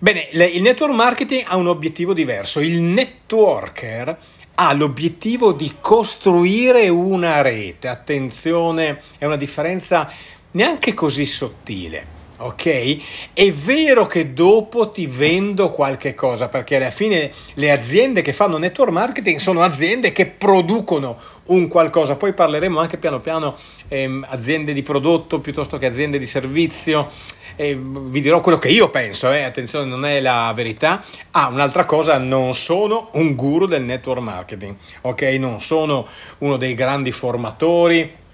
Bene, 0.00 0.28
il 0.30 0.62
network 0.62 0.94
marketing 0.94 1.42
ha 1.46 1.56
un 1.56 1.66
obiettivo 1.66 2.12
diverso. 2.12 2.60
Il 2.60 2.80
networker 2.80 4.16
ha 4.54 4.72
l'obiettivo 4.72 5.52
di 5.52 5.74
costruire 5.80 6.88
una 6.88 7.40
rete. 7.40 7.88
Attenzione, 7.88 9.00
è 9.18 9.24
una 9.24 9.36
differenza 9.36 10.08
neanche 10.52 10.94
così 10.94 11.26
sottile. 11.26 12.16
ok? 12.38 13.32
È 13.32 13.50
vero 13.50 14.06
che 14.06 14.32
dopo 14.32 14.90
ti 14.90 15.06
vendo 15.06 15.70
qualche 15.70 16.14
cosa, 16.14 16.48
perché 16.48 16.76
alla 16.76 16.90
fine 16.90 17.30
le 17.54 17.70
aziende 17.72 18.22
che 18.22 18.32
fanno 18.32 18.58
network 18.58 18.92
marketing 18.92 19.38
sono 19.38 19.62
aziende 19.62 20.12
che 20.12 20.26
producono 20.26 21.18
un 21.48 21.68
qualcosa, 21.68 22.16
poi 22.16 22.32
parleremo 22.32 22.80
anche 22.80 22.96
piano 22.96 23.20
piano 23.20 23.56
ehm, 23.88 24.26
aziende 24.30 24.72
di 24.72 24.82
prodotto 24.82 25.38
piuttosto 25.38 25.78
che 25.78 25.86
aziende 25.86 26.18
di 26.18 26.26
servizio. 26.26 27.08
E 27.56 27.76
vi 27.76 28.20
dirò 28.20 28.40
quello 28.40 28.58
che 28.58 28.68
io 28.68 28.88
penso, 28.88 29.32
eh? 29.32 29.42
attenzione, 29.42 29.86
non 29.86 30.04
è 30.04 30.20
la 30.20 30.52
verità. 30.54 31.02
Ah, 31.32 31.48
un'altra 31.48 31.84
cosa, 31.84 32.16
non 32.18 32.54
sono 32.54 33.08
un 33.14 33.34
guru 33.34 33.66
del 33.66 33.82
network 33.82 34.20
marketing, 34.20 34.76
ok? 35.00 35.22
Non 35.40 35.60
sono 35.60 36.06
uno 36.38 36.56
dei 36.56 36.74
grandi 36.74 37.10
formatori 37.10 38.26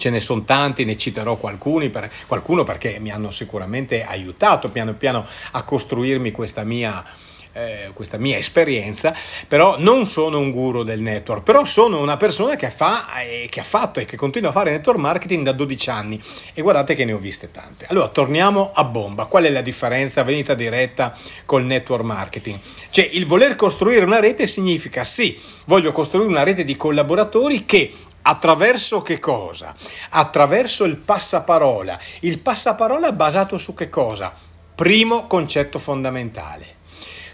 ce 0.00 0.08
ne 0.08 0.18
sono 0.18 0.44
tanti, 0.44 0.86
ne 0.86 0.96
citerò 0.96 1.36
per, 1.36 2.10
qualcuno 2.26 2.62
perché 2.62 2.98
mi 3.00 3.10
hanno 3.10 3.30
sicuramente 3.30 4.02
aiutato 4.02 4.70
piano 4.70 4.94
piano 4.94 5.26
a 5.50 5.62
costruirmi 5.62 6.30
questa 6.30 6.64
mia, 6.64 7.04
eh, 7.52 7.90
questa 7.94 8.18
mia 8.18 8.36
esperienza, 8.36 9.14
però 9.48 9.76
non 9.78 10.06
sono 10.06 10.38
un 10.38 10.50
guru 10.50 10.82
del 10.82 11.00
network, 11.00 11.42
però 11.42 11.64
sono 11.64 12.00
una 12.00 12.16
persona 12.16 12.56
che, 12.56 12.70
fa, 12.70 13.20
eh, 13.20 13.46
che 13.50 13.60
ha 13.60 13.64
fatto 13.64 14.00
e 14.00 14.04
che 14.04 14.16
continua 14.16 14.50
a 14.50 14.52
fare 14.52 14.70
network 14.70 14.98
marketing 14.98 15.44
da 15.44 15.52
12 15.52 15.90
anni 15.90 16.20
e 16.54 16.62
guardate 16.62 16.94
che 16.94 17.04
ne 17.04 17.12
ho 17.12 17.18
viste 17.18 17.50
tante. 17.50 17.86
Allora, 17.88 18.08
torniamo 18.08 18.70
a 18.74 18.84
bomba. 18.84 19.26
Qual 19.26 19.44
è 19.44 19.50
la 19.50 19.60
differenza 19.60 20.22
venita 20.22 20.54
diretta 20.54 21.16
col 21.44 21.64
network 21.64 22.04
marketing? 22.04 22.58
Cioè, 22.90 23.08
il 23.12 23.26
voler 23.26 23.56
costruire 23.56 24.04
una 24.04 24.20
rete 24.20 24.46
significa 24.46 25.04
sì, 25.04 25.38
voglio 25.66 25.92
costruire 25.92 26.28
una 26.28 26.42
rete 26.42 26.64
di 26.64 26.76
collaboratori 26.76 27.64
che 27.64 27.92
Attraverso 28.22 29.00
che 29.00 29.18
cosa? 29.18 29.74
Attraverso 30.10 30.84
il 30.84 30.96
passaparola. 30.96 31.98
Il 32.20 32.38
passaparola 32.40 33.12
basato 33.12 33.56
su 33.56 33.72
che 33.74 33.88
cosa? 33.88 34.32
Primo 34.74 35.26
concetto 35.26 35.78
fondamentale, 35.78 36.76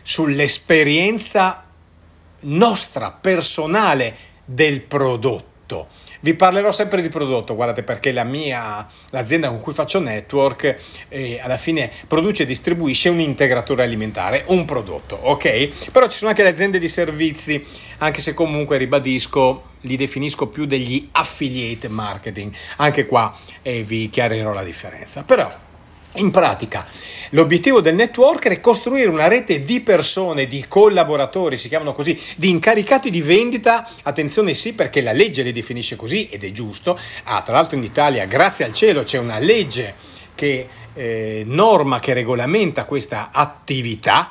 sull'esperienza 0.06 1.64
nostra 2.42 3.10
personale 3.10 4.14
del 4.44 4.82
prodotto. 4.82 5.88
Vi 6.20 6.34
parlerò 6.34 6.70
sempre 6.70 7.02
di 7.02 7.08
prodotto, 7.08 7.56
guardate 7.56 7.82
perché 7.82 8.12
la 8.12 8.22
mia, 8.22 8.86
l'azienda 9.10 9.48
con 9.48 9.60
cui 9.60 9.72
faccio 9.72 9.98
network 9.98 10.76
eh, 11.08 11.40
alla 11.42 11.56
fine 11.56 11.90
produce 12.06 12.44
e 12.44 12.46
distribuisce 12.46 13.08
un 13.08 13.18
integratore 13.18 13.82
alimentare, 13.82 14.44
un 14.46 14.64
prodotto, 14.64 15.16
ok? 15.16 15.90
Però 15.90 16.08
ci 16.08 16.18
sono 16.18 16.30
anche 16.30 16.44
le 16.44 16.50
aziende 16.50 16.78
di 16.78 16.88
servizi, 16.88 17.64
anche 17.98 18.20
se 18.20 18.32
comunque 18.32 18.76
ribadisco, 18.76 19.70
li 19.80 19.96
definisco 19.96 20.46
più 20.46 20.66
degli 20.66 21.08
affiliate 21.12 21.88
marketing, 21.88 22.54
anche 22.76 23.06
qua 23.06 23.36
eh, 23.62 23.82
vi 23.82 24.08
chiarirò 24.08 24.52
la 24.52 24.62
differenza. 24.62 25.24
Però 25.24 25.52
in 26.16 26.30
pratica, 26.30 26.86
l'obiettivo 27.30 27.80
del 27.80 27.94
networker 27.94 28.52
è 28.52 28.60
costruire 28.60 29.08
una 29.08 29.28
rete 29.28 29.60
di 29.60 29.80
persone, 29.80 30.46
di 30.46 30.64
collaboratori, 30.68 31.56
si 31.56 31.68
chiamano 31.68 31.92
così, 31.92 32.18
di 32.36 32.50
incaricati 32.50 33.10
di 33.10 33.22
vendita, 33.22 33.88
attenzione 34.02 34.54
sì 34.54 34.74
perché 34.74 35.00
la 35.00 35.12
legge 35.12 35.42
li 35.42 35.52
definisce 35.52 35.96
così 35.96 36.26
ed 36.26 36.44
è 36.44 36.52
giusto, 36.52 36.98
ah, 37.24 37.42
tra 37.42 37.54
l'altro 37.54 37.76
in 37.76 37.84
Italia 37.84 38.26
grazie 38.26 38.64
al 38.64 38.72
cielo 38.72 39.02
c'è 39.02 39.18
una 39.18 39.38
legge 39.38 39.94
che 40.34 40.68
eh, 40.94 41.42
norma, 41.46 41.98
che 41.98 42.12
regolamenta 42.12 42.84
questa 42.84 43.30
attività, 43.32 44.30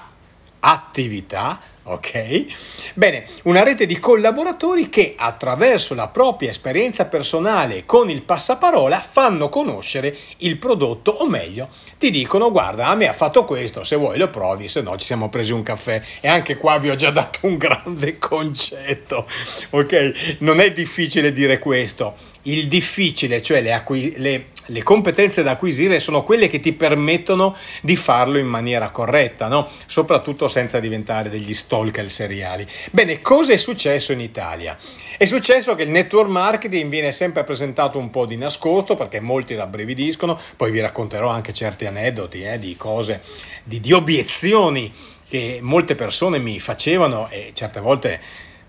attività, 0.65 1.60
Ok? 1.88 2.93
Bene, 2.95 3.25
una 3.43 3.62
rete 3.62 3.86
di 3.86 4.00
collaboratori 4.00 4.89
che 4.89 5.13
attraverso 5.15 5.93
la 5.93 6.07
propria 6.07 6.50
esperienza 6.50 7.05
personale 7.05 7.86
con 7.86 8.10
il 8.10 8.24
passaparola 8.24 9.00
fanno 9.00 9.50
conoscere 9.50 10.15
il 10.38 10.57
prodotto 10.57 11.12
o 11.12 11.29
meglio 11.29 11.67
ti 12.00 12.10
dicono 12.10 12.50
guarda 12.50 12.88
a 12.88 12.95
me 12.95 13.07
ha 13.07 13.13
fatto 13.13 13.45
questo, 13.45 13.84
se 13.84 13.98
vuoi 13.98 14.17
lo 14.17 14.31
provi, 14.31 14.67
se 14.67 14.81
no 14.81 14.98
ci 14.98 15.05
siamo 15.05 15.29
presi 15.29 15.51
un 15.51 15.62
caffè 15.62 16.01
e 16.22 16.27
anche 16.27 16.57
qua 16.57 16.79
vi 16.79 16.89
ho 16.89 16.95
già 16.95 17.12
dato 17.12 17.41
un 17.45 17.57
grande 17.57 18.17
concetto. 18.17 19.27
Ok? 19.69 20.38
Non 20.39 20.60
è 20.60 20.72
difficile 20.72 21.31
dire 21.31 21.60
questo, 21.60 22.15
il 22.46 22.68
difficile, 22.68 23.42
cioè 23.42 23.62
le, 23.62 23.74
acqui- 23.74 24.14
le 24.18 24.46
le 24.68 24.84
competenze 24.84 25.44
da 25.44 25.52
acquisire 25.52 26.00
sono 26.00 26.24
quelle 26.24 26.48
che 26.48 26.60
ti 26.60 26.74
permettono 26.74 27.56
di 27.82 27.96
farlo 27.96 28.38
in 28.38 28.48
maniera 28.48 28.90
corretta, 28.90 29.48
no? 29.48 29.68
soprattutto 29.86 30.48
senza 30.48 30.80
diventare 30.80 31.30
degli 31.30 31.54
stalker 31.54 32.10
seriali. 32.10 32.66
Bene, 32.92 33.22
cosa 33.22 33.54
è 33.54 33.58
successo 33.58 34.12
in 34.12 34.22
Italia? 34.22 34.75
È 35.18 35.25
successo 35.25 35.75
che 35.75 35.84
il 35.84 35.90
network 35.90 36.30
marketing 36.30 36.90
viene 36.90 37.12
sempre 37.12 37.44
presentato 37.44 38.00
un 38.00 38.10
po' 38.10 38.25
di 38.25 38.38
nascosto 38.38 38.96
perché 38.96 39.20
molti 39.20 39.56
rabbrividiscono, 39.56 40.40
poi 40.56 40.72
vi 40.72 40.80
racconterò 40.80 41.30
anche 41.30 41.54
certi 41.54 41.86
aneddoti 41.86 42.44
eh, 42.44 42.60
di 42.60 42.75
cose, 42.75 43.22
di, 43.64 43.80
di 43.80 43.94
obiezioni 43.94 44.92
che 45.28 45.60
molte 45.62 45.96
persone 45.96 46.38
mi 46.38 46.60
facevano 46.60 47.30
e 47.30 47.52
certe 47.54 47.80
volte, 47.80 48.20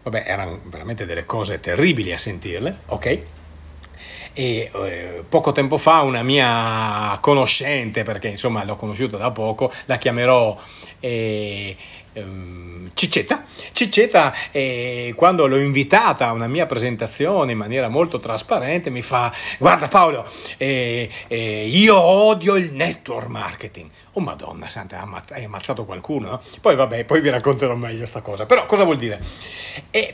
vabbè, 0.03 0.25
erano 0.27 0.61
veramente 0.65 1.07
delle 1.07 1.25
cose 1.25 1.61
terribili 1.61 2.13
a 2.13 2.19
sentirle, 2.19 2.79
ok? 2.87 3.19
E 4.39 4.71
eh, 4.71 5.25
poco 5.27 5.53
tempo 5.53 5.79
fa 5.79 6.03
una 6.03 6.23
mia 6.23 7.17
conoscente, 7.23 8.03
perché 8.03 8.29
insomma 8.29 8.65
l'ho 8.65 8.77
conosciuta 8.77 9.17
da 9.17 9.31
poco, 9.31 9.73
la 9.87 9.97
chiamerò 9.97 10.55
eh, 11.01 11.75
Ciccetta. 12.95 13.45
Ciccetta, 13.73 14.33
eh, 14.53 15.13
quando 15.15 15.47
l'ho 15.47 15.59
invitata 15.59 16.29
a 16.29 16.33
una 16.33 16.47
mia 16.47 16.65
presentazione 16.65 17.53
in 17.53 17.59
maniera 17.59 17.89
molto 17.89 18.19
trasparente, 18.19 18.89
mi 18.89 19.03
fa: 19.03 19.31
Guarda 19.59 19.87
Paolo, 19.89 20.27
eh, 20.57 21.11
eh, 21.29 21.67
io 21.67 22.01
odio 22.01 22.57
il 22.57 22.73
network 22.73 23.29
marketing. 23.29 23.91
Oh 24.13 24.21
Madonna 24.21 24.67
Santa, 24.67 25.07
hai 25.33 25.45
ammazzato 25.45 25.85
qualcuno, 25.85 26.31
no? 26.31 26.41
Poi 26.63 26.75
vabbè, 26.75 27.05
poi 27.05 27.21
vi 27.21 27.29
racconterò 27.29 27.75
meglio 27.75 27.99
questa 27.99 28.23
cosa. 28.23 28.47
Però 28.47 28.65
cosa 28.65 28.85
vuol 28.85 28.97
dire? 28.97 29.21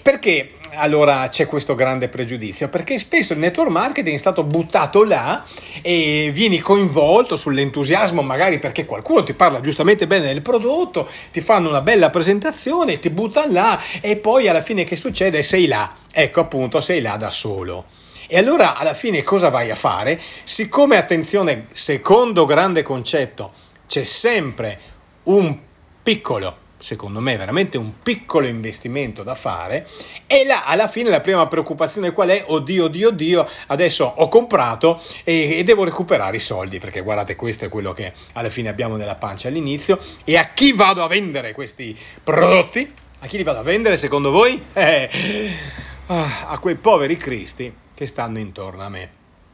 Perché 0.03 0.55
allora 0.75 1.29
c'è 1.29 1.47
questo 1.47 1.77
grande 1.77 2.09
pregiudizio? 2.09 2.69
Perché 2.69 2.99
spesso 2.99 3.33
il 3.33 3.39
network 3.39 3.71
marketing 3.71 4.17
è 4.17 4.19
stato 4.19 4.43
buttato 4.43 5.05
là 5.05 5.45
e 5.83 6.31
vieni 6.33 6.59
coinvolto 6.59 7.37
sull'entusiasmo, 7.37 8.23
magari 8.23 8.59
perché 8.59 8.87
qualcuno 8.87 9.23
ti 9.23 9.35
parla 9.35 9.61
giustamente 9.61 10.09
bene 10.09 10.27
del 10.27 10.43
prodotto, 10.43 11.09
ti 11.31 11.41
fanno 11.41 11.69
una 11.69 11.81
bella 11.81 11.91
presentazione, 12.11 12.99
ti 12.99 13.11
buttano 13.11 13.53
là 13.53 13.81
e 14.01 14.17
poi 14.17 14.49
alla 14.49 14.61
fine 14.61 14.85
che 14.85 14.97
succede? 14.97 15.43
Sei 15.43 15.67
là. 15.67 15.93
Ecco 16.11 16.41
appunto, 16.41 16.81
sei 16.81 17.01
là 17.01 17.17
da 17.17 17.31
solo. 17.31 17.85
E 18.27 18.39
allora 18.39 18.77
alla 18.77 18.95
fine 18.95 19.23
cosa 19.23 19.51
vai 19.51 19.71
a 19.71 19.75
fare? 19.75 20.19
Siccome, 20.45 20.97
attenzione, 20.97 21.67
secondo 21.73 22.45
grande 22.45 22.83
concetto, 22.83 23.53
c'è 23.87 24.05
sempre 24.05 24.79
un 25.25 25.59
piccolo, 26.03 26.57
secondo 26.83 27.21
me 27.21 27.37
veramente 27.37 27.79
un 27.79 28.03
piccolo 28.03 28.47
investimento 28.49 29.23
da 29.23 29.37
fare 29.37 29.87
e 30.27 30.45
là 30.45 30.67
alla 30.67 30.89
fine 30.89 31.11
la 31.11 31.21
prima 31.21 31.47
preoccupazione 31.47 32.11
qual 32.11 32.31
è? 32.31 32.45
Oddio, 32.49 32.85
oddio, 32.85 33.09
oddio, 33.09 33.49
adesso 33.69 34.05
ho 34.05 34.27
comprato 34.27 35.01
e, 35.23 35.59
e 35.59 35.63
devo 35.63 35.85
recuperare 35.85 36.37
i 36.37 36.41
soldi 36.41 36.81
perché 36.81 37.01
guardate 37.01 37.37
questo 37.37 37.67
è 37.67 37.69
quello 37.69 37.93
che 37.93 38.13
alla 38.33 38.49
fine 38.49 38.69
abbiamo 38.69 38.97
nella 38.97 39.15
pancia 39.15 39.47
all'inizio 39.47 39.97
e 40.25 40.37
a 40.37 40.51
chi 40.53 40.73
vado 40.73 41.05
a 41.05 41.07
vendere 41.07 41.53
questi 41.53 41.97
prodotti? 42.23 42.93
A 43.21 43.27
chi 43.27 43.37
li 43.37 43.45
vado 43.45 43.61
a 43.61 43.63
vendere 43.63 43.97
secondo 43.97 44.31
voi? 44.31 44.61
Eh, 46.05 46.15
a 46.15 46.59
quei 46.59 46.75
poveri 46.75 47.17
cristi 47.17 47.73
che 47.95 48.05
stanno 48.07 48.39
intorno 48.39 48.83
a 48.83 48.89
me. 48.91 49.11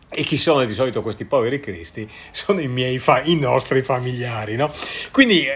E 0.08 0.22
chi 0.22 0.36
sono 0.36 0.64
di 0.64 0.72
solito 0.72 1.02
questi 1.02 1.24
poveri 1.26 1.60
cristi? 1.60 2.08
Sono 2.32 2.60
i 2.60 2.66
miei, 2.66 2.98
fa- 2.98 3.22
i 3.22 3.36
nostri 3.36 3.82
familiari, 3.82 4.56
no? 4.56 4.72
Quindi 5.12 5.46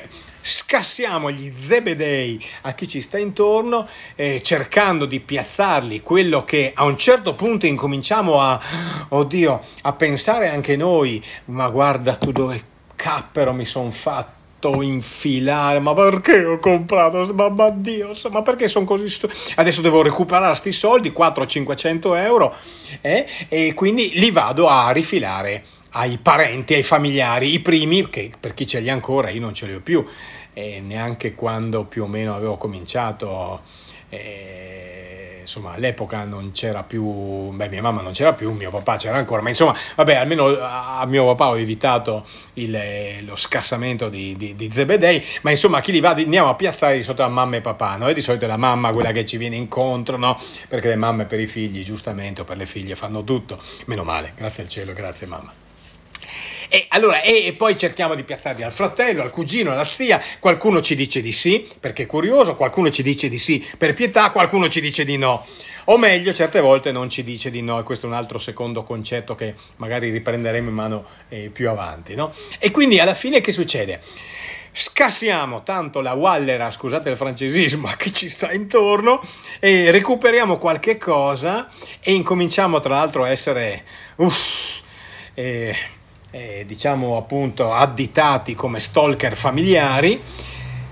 scassiamo 0.43 1.31
gli 1.31 1.51
zebedei 1.55 2.45
a 2.63 2.73
chi 2.73 2.89
ci 2.89 3.01
sta 3.01 3.19
intorno, 3.19 3.87
eh, 4.17 4.43
cercando 4.43 5.07
di 5.07 5.21
piazzarli 5.21 6.03
quello 6.03 6.45
che 6.45 6.73
a 6.75 6.85
un 6.85 6.99
certo 6.99 7.35
punto 7.35 7.67
incominciamo 7.67 8.41
a, 8.41 8.61
oddio, 9.09 9.61
a 9.83 9.93
pensare 9.93 10.51
anche 10.51 10.77
noi, 10.77 11.25
ma 11.47 11.69
guarda 11.69 12.17
tu 12.17 12.33
dove 12.33 12.61
cappero 12.97 13.53
mi 13.53 13.65
sono 13.65 13.91
fatto 13.91 14.81
infilare, 14.81 15.81
ma 15.81 15.93
perché 15.95 16.45
ho 16.45 16.59
comprato, 16.59 17.33
ma, 17.35 17.71
Dio, 17.71 18.13
ma 18.31 18.43
perché 18.43 18.69
sono 18.69 18.85
così, 18.85 19.09
stu- 19.09 19.31
adesso 19.57 19.81
devo 19.81 20.03
recuperare 20.03 20.49
questi 20.49 20.73
soldi, 20.73 21.11
400-500 21.11 22.17
euro, 22.19 22.55
eh? 23.01 23.27
e 23.49 23.75
quindi 23.75 24.13
li 24.15 24.31
vado 24.31 24.69
a 24.69 24.91
rifilare 24.91 25.65
ai 25.93 26.19
parenti, 26.19 26.75
ai 26.75 26.83
familiari, 26.83 27.53
i 27.53 27.61
primi, 27.61 28.09
che 28.09 28.31
per 28.39 28.55
chi 28.55 28.67
ce 28.67 28.81
li 28.81 28.91
ha 28.91 28.93
ancora, 28.93 29.31
io 29.31 29.41
non 29.41 29.55
ce 29.55 29.67
li 29.67 29.75
ho 29.75 29.81
più, 29.81 30.05
e 30.53 30.81
neanche 30.81 31.35
quando 31.35 31.85
più 31.85 32.05
o 32.05 32.07
meno 32.07 32.35
avevo 32.35 32.57
cominciato. 32.57 33.63
Eh, 34.09 34.93
insomma 35.43 35.73
all'epoca 35.73 36.25
non 36.25 36.53
c'era 36.53 36.83
più, 36.83 37.51
beh 37.51 37.69
mia 37.69 37.83
mamma 37.83 38.01
non 38.01 38.13
c'era 38.13 38.33
più, 38.33 38.53
mio 38.53 38.71
papà 38.71 38.97
c'era 38.97 39.19
ancora, 39.19 39.43
ma 39.43 39.49
insomma 39.49 39.77
vabbè 39.97 40.15
almeno 40.15 40.57
a 40.59 41.05
mio 41.07 41.27
papà 41.27 41.49
ho 41.49 41.59
evitato 41.59 42.25
il, 42.55 42.79
lo 43.25 43.37
scassamento 43.37 44.09
di, 44.09 44.37
di, 44.37 44.55
di, 44.55 44.71
Zebedei, 44.73 45.23
ma 45.43 45.51
insomma 45.51 45.81
chi 45.81 45.93
li 45.93 46.01
va 46.01 46.11
andiamo 46.11 46.49
a 46.49 46.55
piazzare 46.55 46.97
di 46.97 47.03
solito 47.03 47.23
a 47.23 47.29
mamma 47.29 47.57
e 47.57 47.61
papà, 47.61 47.97
no? 47.97 48.09
E 48.09 48.15
di 48.15 48.21
solito 48.21 48.45
è 48.45 48.49
la 48.49 48.57
mamma 48.57 48.93
quella 48.93 49.13
che 49.13 49.27
ci 49.27 49.37
viene 49.37 49.57
incontro, 49.57 50.17
no? 50.17 50.39
Perché 50.69 50.89
le 50.89 50.97
mamme 50.97 51.27
per 51.27 51.41
i 51.41 51.47
figli 51.47 51.83
giustamente 51.83 52.43
o 52.43 52.45
per 52.45 52.57
le 52.57 52.67
figlie 52.67 52.95
fanno 52.95 53.25
tutto, 53.25 53.59
meno 53.87 54.05
male, 54.05 54.33
grazie 54.37 54.63
al 54.63 54.69
cielo, 54.69 54.93
grazie 54.93 55.27
mamma. 55.27 55.53
E, 56.69 56.87
allora, 56.89 57.21
e, 57.21 57.47
e, 57.47 57.53
poi 57.55 57.77
cerchiamo 57.77 58.15
di 58.15 58.23
piazzarli 58.23 58.63
al 58.63 58.73
fratello, 58.73 59.23
al 59.23 59.31
cugino, 59.31 59.73
alla 59.73 59.85
zia, 59.85 60.21
qualcuno 60.39 60.81
ci 60.81 60.95
dice 60.95 61.21
di 61.21 61.33
sì 61.33 61.67
perché 61.79 62.05
è 62.05 62.07
curioso, 62.07 62.57
qualcuno 62.57 62.91
ci 62.91 63.03
dice 63.03 63.29
di 63.29 63.39
sì 63.39 63.67
per 63.79 63.95
pietà, 63.95 64.31
qualcuno 64.31 64.69
ci 64.69 64.81
dice 64.81 65.05
di 65.05 65.17
no. 65.17 65.45
O 65.87 65.99
meglio, 65.99 66.33
certe 66.33 66.61
volte 66.61 66.93
non 66.93 67.09
ci 67.09 67.25
dice 67.25 67.51
di 67.51 67.61
no, 67.61 67.79
e 67.79 67.83
questo 67.83 68.07
è 68.07 68.09
un 68.09 68.15
altro 68.15 68.39
secondo 68.39 68.85
concetto 68.85 69.35
che 69.35 69.55
magari 69.77 70.11
riprenderemo 70.11 70.69
in 70.69 70.75
mano 70.75 71.05
eh, 71.29 71.51
più 71.51 71.69
avanti. 71.69 72.15
No? 72.15 72.33
E 72.59 72.71
quindi 72.71 73.01
alla 73.01 73.15
fine 73.15 73.41
che 73.41 73.51
succede? 73.51 74.01
scassiamo 74.75 75.63
tanto 75.63 76.01
la 76.01 76.15
wallera, 76.15 76.71
scusate 76.71 77.11
il 77.11 77.17
francesismo, 77.17 77.91
che 77.97 78.11
ci 78.11 78.29
sta 78.29 78.53
intorno 78.53 79.21
e 79.61 79.91
recuperiamo 79.91 80.57
qualche 80.57 80.97
cosa 80.97 81.69
e 82.01 82.13
incominciamo 82.15 82.81
tra 82.81 82.95
l'altro 82.95 83.25
a 83.25 83.29
essere 83.29 83.85
uff, 84.17 84.81
eh, 85.35 85.77
eh, 86.33 86.65
diciamo 86.67 87.17
appunto 87.17 87.73
additati 87.73 88.55
come 88.55 88.81
stalker 88.81 89.37
familiari 89.37 90.21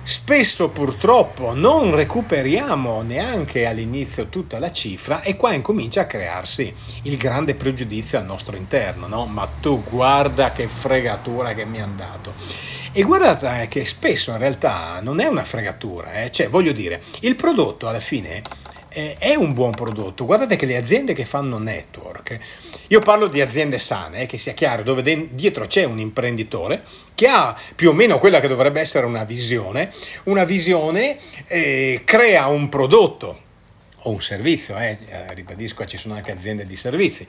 spesso 0.02 0.70
purtroppo 0.70 1.54
non 1.54 1.94
recuperiamo 1.94 3.02
neanche 3.02 3.66
all'inizio 3.66 4.26
tutta 4.26 4.58
la 4.58 4.72
cifra 4.72 5.22
e 5.22 5.36
qua 5.36 5.52
incomincia 5.52 6.02
a 6.02 6.06
crearsi 6.06 6.72
il 7.02 7.16
grande 7.16 7.54
pregiudizio 7.54 8.18
al 8.18 8.24
nostro 8.24 8.56
interno, 8.56 9.06
no? 9.06 9.26
Ma 9.26 9.48
tu 9.60 9.82
guarda 9.88 10.52
che 10.52 10.68
fregatura 10.68 11.52
che 11.52 11.64
mi 11.64 11.80
hanno 11.80 11.96
dato. 11.96 12.32
E 12.92 13.02
guardate 13.02 13.68
che 13.68 13.84
spesso 13.84 14.32
in 14.32 14.38
realtà 14.38 14.98
non 15.00 15.20
è 15.20 15.26
una 15.26 15.44
fregatura, 15.44 16.22
eh? 16.22 16.32
cioè 16.32 16.48
voglio 16.48 16.72
dire, 16.72 17.00
il 17.20 17.36
prodotto 17.36 17.86
alla 17.86 18.00
fine 18.00 18.42
eh, 18.92 19.16
è 19.18 19.34
un 19.34 19.54
buon 19.54 19.72
prodotto. 19.72 20.26
Guardate 20.26 20.56
che 20.56 20.66
le 20.66 20.76
aziende 20.76 21.12
che 21.12 21.24
fanno 21.24 21.58
network, 21.58 22.38
io 22.88 23.00
parlo 23.00 23.28
di 23.28 23.40
aziende 23.40 23.78
sane, 23.78 24.22
eh, 24.22 24.26
che 24.26 24.38
sia 24.38 24.52
chiaro, 24.52 24.82
dove 24.82 25.02
de- 25.02 25.28
dietro 25.32 25.66
c'è 25.66 25.84
un 25.84 25.98
imprenditore 25.98 26.82
che 27.14 27.26
ha 27.26 27.56
più 27.74 27.90
o 27.90 27.92
meno 27.92 28.18
quella 28.18 28.40
che 28.40 28.48
dovrebbe 28.48 28.80
essere 28.80 29.06
una 29.06 29.24
visione, 29.24 29.92
una 30.24 30.44
visione 30.44 31.16
eh, 31.46 32.02
crea 32.04 32.46
un 32.46 32.68
prodotto 32.68 33.48
o 34.02 34.10
un 34.10 34.20
servizio, 34.20 34.78
eh, 34.78 34.96
eh, 35.06 35.34
ribadisco 35.34 35.84
ci 35.84 35.98
sono 35.98 36.14
anche 36.14 36.32
aziende 36.32 36.66
di 36.66 36.76
servizi, 36.76 37.26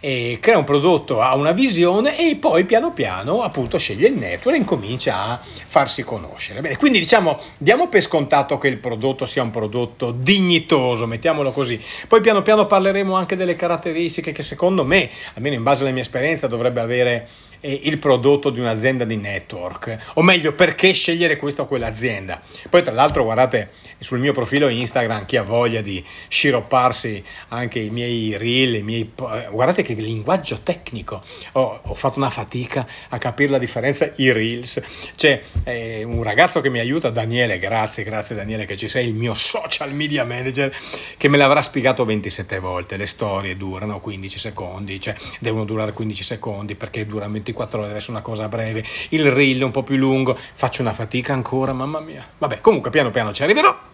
e 0.00 0.38
crea 0.40 0.58
un 0.58 0.64
prodotto, 0.64 1.20
ha 1.20 1.34
una 1.34 1.52
visione 1.52 2.18
e 2.18 2.36
poi 2.36 2.64
piano 2.64 2.92
piano 2.92 3.42
appunto 3.42 3.78
sceglie 3.78 4.08
il 4.08 4.14
network 4.14 4.56
e 4.56 4.60
incomincia 4.60 5.16
a 5.16 5.40
farsi 5.42 6.02
conoscere. 6.02 6.60
Bene, 6.60 6.76
quindi 6.76 6.98
diciamo 6.98 7.38
diamo 7.58 7.88
per 7.88 8.02
scontato 8.02 8.58
che 8.58 8.68
il 8.68 8.78
prodotto 8.78 9.26
sia 9.26 9.42
un 9.42 9.50
prodotto 9.50 10.12
dignitoso, 10.12 11.06
mettiamolo 11.06 11.50
così, 11.50 11.80
poi 12.06 12.20
piano 12.20 12.42
piano 12.42 12.66
parleremo 12.66 13.14
anche 13.14 13.36
delle 13.36 13.56
caratteristiche 13.56 14.32
che 14.32 14.42
secondo 14.42 14.84
me, 14.84 15.10
almeno 15.34 15.56
in 15.56 15.62
base 15.62 15.82
alla 15.82 15.92
mia 15.92 16.02
esperienza, 16.02 16.46
dovrebbe 16.46 16.80
avere 16.80 17.28
il 17.60 17.98
prodotto 17.98 18.50
di 18.50 18.60
un'azienda 18.60 19.04
di 19.04 19.16
network, 19.16 20.12
o 20.14 20.22
meglio 20.22 20.52
perché 20.52 20.92
scegliere 20.92 21.36
questa 21.36 21.62
o 21.62 21.66
quell'azienda. 21.66 22.40
Poi 22.70 22.82
tra 22.84 22.92
l'altro 22.92 23.24
guardate 23.24 23.70
sul 23.98 24.18
mio 24.20 24.32
profilo 24.32 24.68
Instagram 24.68 25.26
chi 25.26 25.36
ha 25.36 25.42
voglia 25.42 25.80
di 25.80 26.04
sciropparsi 26.28 27.22
anche 27.48 27.80
i 27.80 27.90
miei 27.90 28.36
reel, 28.36 28.76
i 28.76 28.82
miei, 28.82 29.10
guardate 29.50 29.82
che 29.82 29.94
linguaggio 29.94 30.60
tecnico, 30.62 31.20
oh, 31.52 31.80
ho 31.82 31.94
fatto 31.94 32.18
una 32.18 32.30
fatica 32.30 32.86
a 33.08 33.18
capire 33.18 33.50
la 33.50 33.58
differenza, 33.58 34.10
i 34.16 34.32
reels, 34.32 34.80
c'è 35.16 35.42
eh, 35.64 36.04
un 36.04 36.22
ragazzo 36.22 36.60
che 36.60 36.70
mi 36.70 36.78
aiuta, 36.78 37.10
Daniele, 37.10 37.58
grazie, 37.58 38.04
grazie 38.04 38.36
Daniele 38.36 38.64
che 38.66 38.76
ci 38.76 38.88
sei, 38.88 39.08
il 39.08 39.14
mio 39.14 39.34
social 39.34 39.92
media 39.92 40.24
manager, 40.24 40.74
che 41.16 41.28
me 41.28 41.36
l'avrà 41.36 41.62
spiegato 41.62 42.04
27 42.04 42.58
volte, 42.60 42.96
le 42.96 43.06
storie 43.06 43.56
durano 43.56 44.00
15 44.00 44.38
secondi, 44.38 45.00
cioè 45.00 45.14
devono 45.40 45.64
durare 45.64 45.92
15 45.92 46.22
secondi 46.22 46.74
perché 46.74 47.04
durano 47.04 47.32
24 47.32 47.80
ore, 47.80 47.90
adesso 47.90 48.10
una 48.10 48.22
cosa 48.22 48.48
breve, 48.48 48.84
il 49.10 49.30
reel 49.30 49.62
un 49.62 49.70
po' 49.70 49.82
più 49.82 49.96
lungo, 49.96 50.36
faccio 50.36 50.82
una 50.82 50.92
fatica 50.92 51.32
ancora, 51.32 51.72
mamma 51.72 52.00
mia, 52.00 52.24
vabbè 52.38 52.58
comunque 52.58 52.90
piano 52.90 53.10
piano 53.10 53.32
ci 53.32 53.42
arriverò 53.42 53.87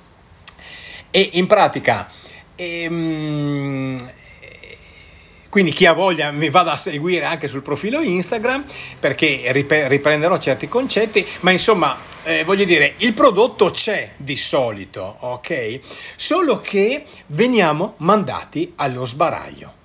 e 1.17 1.31
in 1.35 1.47
pratica 1.47 2.11
ehm, 2.57 3.97
quindi 5.55 5.71
chi 5.71 5.87
ha 5.87 5.93
voglia 5.93 6.33
mi 6.33 6.51
vada 6.51 6.73
a 6.73 6.77
seguire 6.77 7.25
anche 7.25 7.47
sul 7.47 7.63
profilo 7.63 8.01
Instagram 8.01 8.65
perché 8.99 9.53
riprenderò 9.53 10.37
certi 10.37 10.67
concetti, 10.67 11.25
ma 11.43 11.53
insomma 11.53 11.97
eh, 12.25 12.43
voglio 12.43 12.65
dire, 12.65 12.95
il 12.97 13.13
prodotto 13.13 13.71
c'è 13.71 14.15
di 14.17 14.35
solito, 14.35 15.19
ok? 15.21 15.79
Solo 16.17 16.59
che 16.59 17.05
veniamo 17.27 17.95
mandati 17.99 18.73
allo 18.75 19.05
sbaraglio. 19.05 19.84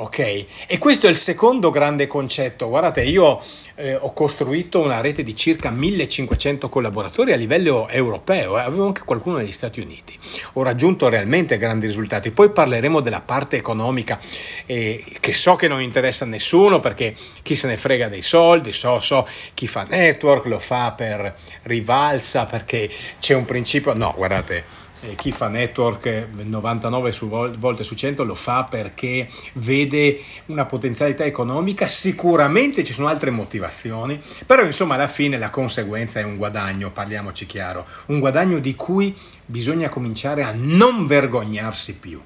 Ok? 0.00 0.46
E 0.68 0.78
questo 0.78 1.08
è 1.08 1.10
il 1.10 1.16
secondo 1.16 1.70
grande 1.70 2.06
concetto. 2.06 2.68
Guardate, 2.68 3.02
io 3.02 3.42
eh, 3.74 3.96
ho 3.96 4.12
costruito 4.12 4.80
una 4.80 5.00
rete 5.00 5.24
di 5.24 5.34
circa 5.34 5.70
1500 5.70 6.68
collaboratori 6.68 7.32
a 7.32 7.36
livello 7.36 7.88
europeo, 7.88 8.58
eh, 8.58 8.62
avevo 8.62 8.86
anche 8.86 9.02
qualcuno 9.04 9.38
negli 9.38 9.50
Stati 9.50 9.80
Uniti. 9.80 10.16
Ho 10.52 10.62
raggiunto 10.62 11.08
realmente 11.08 11.58
grandi 11.58 11.86
risultati. 11.86 12.30
Poi 12.30 12.50
parleremo 12.50 13.00
della 13.00 13.20
parte 13.22 13.56
economica, 13.56 14.20
eh, 14.66 15.04
che 15.18 15.32
so 15.32 15.56
che 15.56 15.66
non 15.66 15.82
interessa 15.82 16.24
a 16.24 16.28
nessuno 16.28 16.78
perché 16.78 17.12
chi 17.42 17.56
se 17.56 17.66
ne 17.66 17.76
frega 17.76 18.08
dei 18.08 18.22
soldi, 18.22 18.70
so, 18.70 19.00
so 19.00 19.26
chi 19.52 19.66
fa 19.66 19.82
network 19.82 20.46
lo 20.46 20.60
fa 20.60 20.92
per 20.92 21.34
rivalsa, 21.62 22.44
perché 22.44 22.88
c'è 23.18 23.34
un 23.34 23.44
principio. 23.44 23.94
No, 23.94 24.14
guardate 24.16 24.77
eh, 25.00 25.14
chi 25.14 25.32
fa 25.32 25.48
network 25.48 26.26
99 26.42 27.12
su 27.12 27.28
volte 27.28 27.82
su 27.82 27.94
100 27.94 28.24
lo 28.24 28.34
fa 28.34 28.64
perché 28.64 29.28
vede 29.54 30.20
una 30.46 30.66
potenzialità 30.66 31.24
economica, 31.24 31.86
sicuramente 31.86 32.84
ci 32.84 32.92
sono 32.92 33.08
altre 33.08 33.30
motivazioni, 33.30 34.20
però 34.46 34.62
insomma 34.62 34.94
alla 34.94 35.08
fine 35.08 35.38
la 35.38 35.50
conseguenza 35.50 36.20
è 36.20 36.24
un 36.24 36.36
guadagno, 36.36 36.90
parliamoci 36.90 37.46
chiaro, 37.46 37.86
un 38.06 38.18
guadagno 38.18 38.58
di 38.58 38.74
cui 38.74 39.14
bisogna 39.44 39.88
cominciare 39.88 40.42
a 40.42 40.52
non 40.54 41.06
vergognarsi 41.06 41.96
più. 41.96 42.20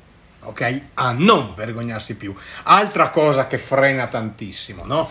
Ok? 0.45 0.81
A 0.95 1.13
non 1.13 1.53
vergognarsi 1.55 2.17
più. 2.17 2.35
Altra 2.65 3.11
cosa 3.11 3.47
che 3.47 3.59
frena 3.59 4.09
tantissimo, 4.09 4.85
no? 4.85 5.09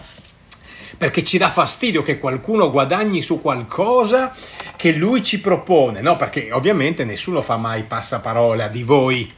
Perché 1.02 1.24
ci 1.24 1.40
dà 1.40 1.50
fastidio 1.50 2.04
che 2.04 2.20
qualcuno 2.20 2.70
guadagni 2.70 3.24
su 3.24 3.42
qualcosa 3.42 4.32
che 4.76 4.92
lui 4.92 5.24
ci 5.24 5.42
propone, 5.42 6.00
no? 6.00 6.16
Perché 6.16 6.52
ovviamente 6.52 7.06
nessuno 7.06 7.42
fa 7.42 7.58
mai 7.58 7.82
passaparola 7.82 8.68
di 8.68 8.84
voi 8.84 9.34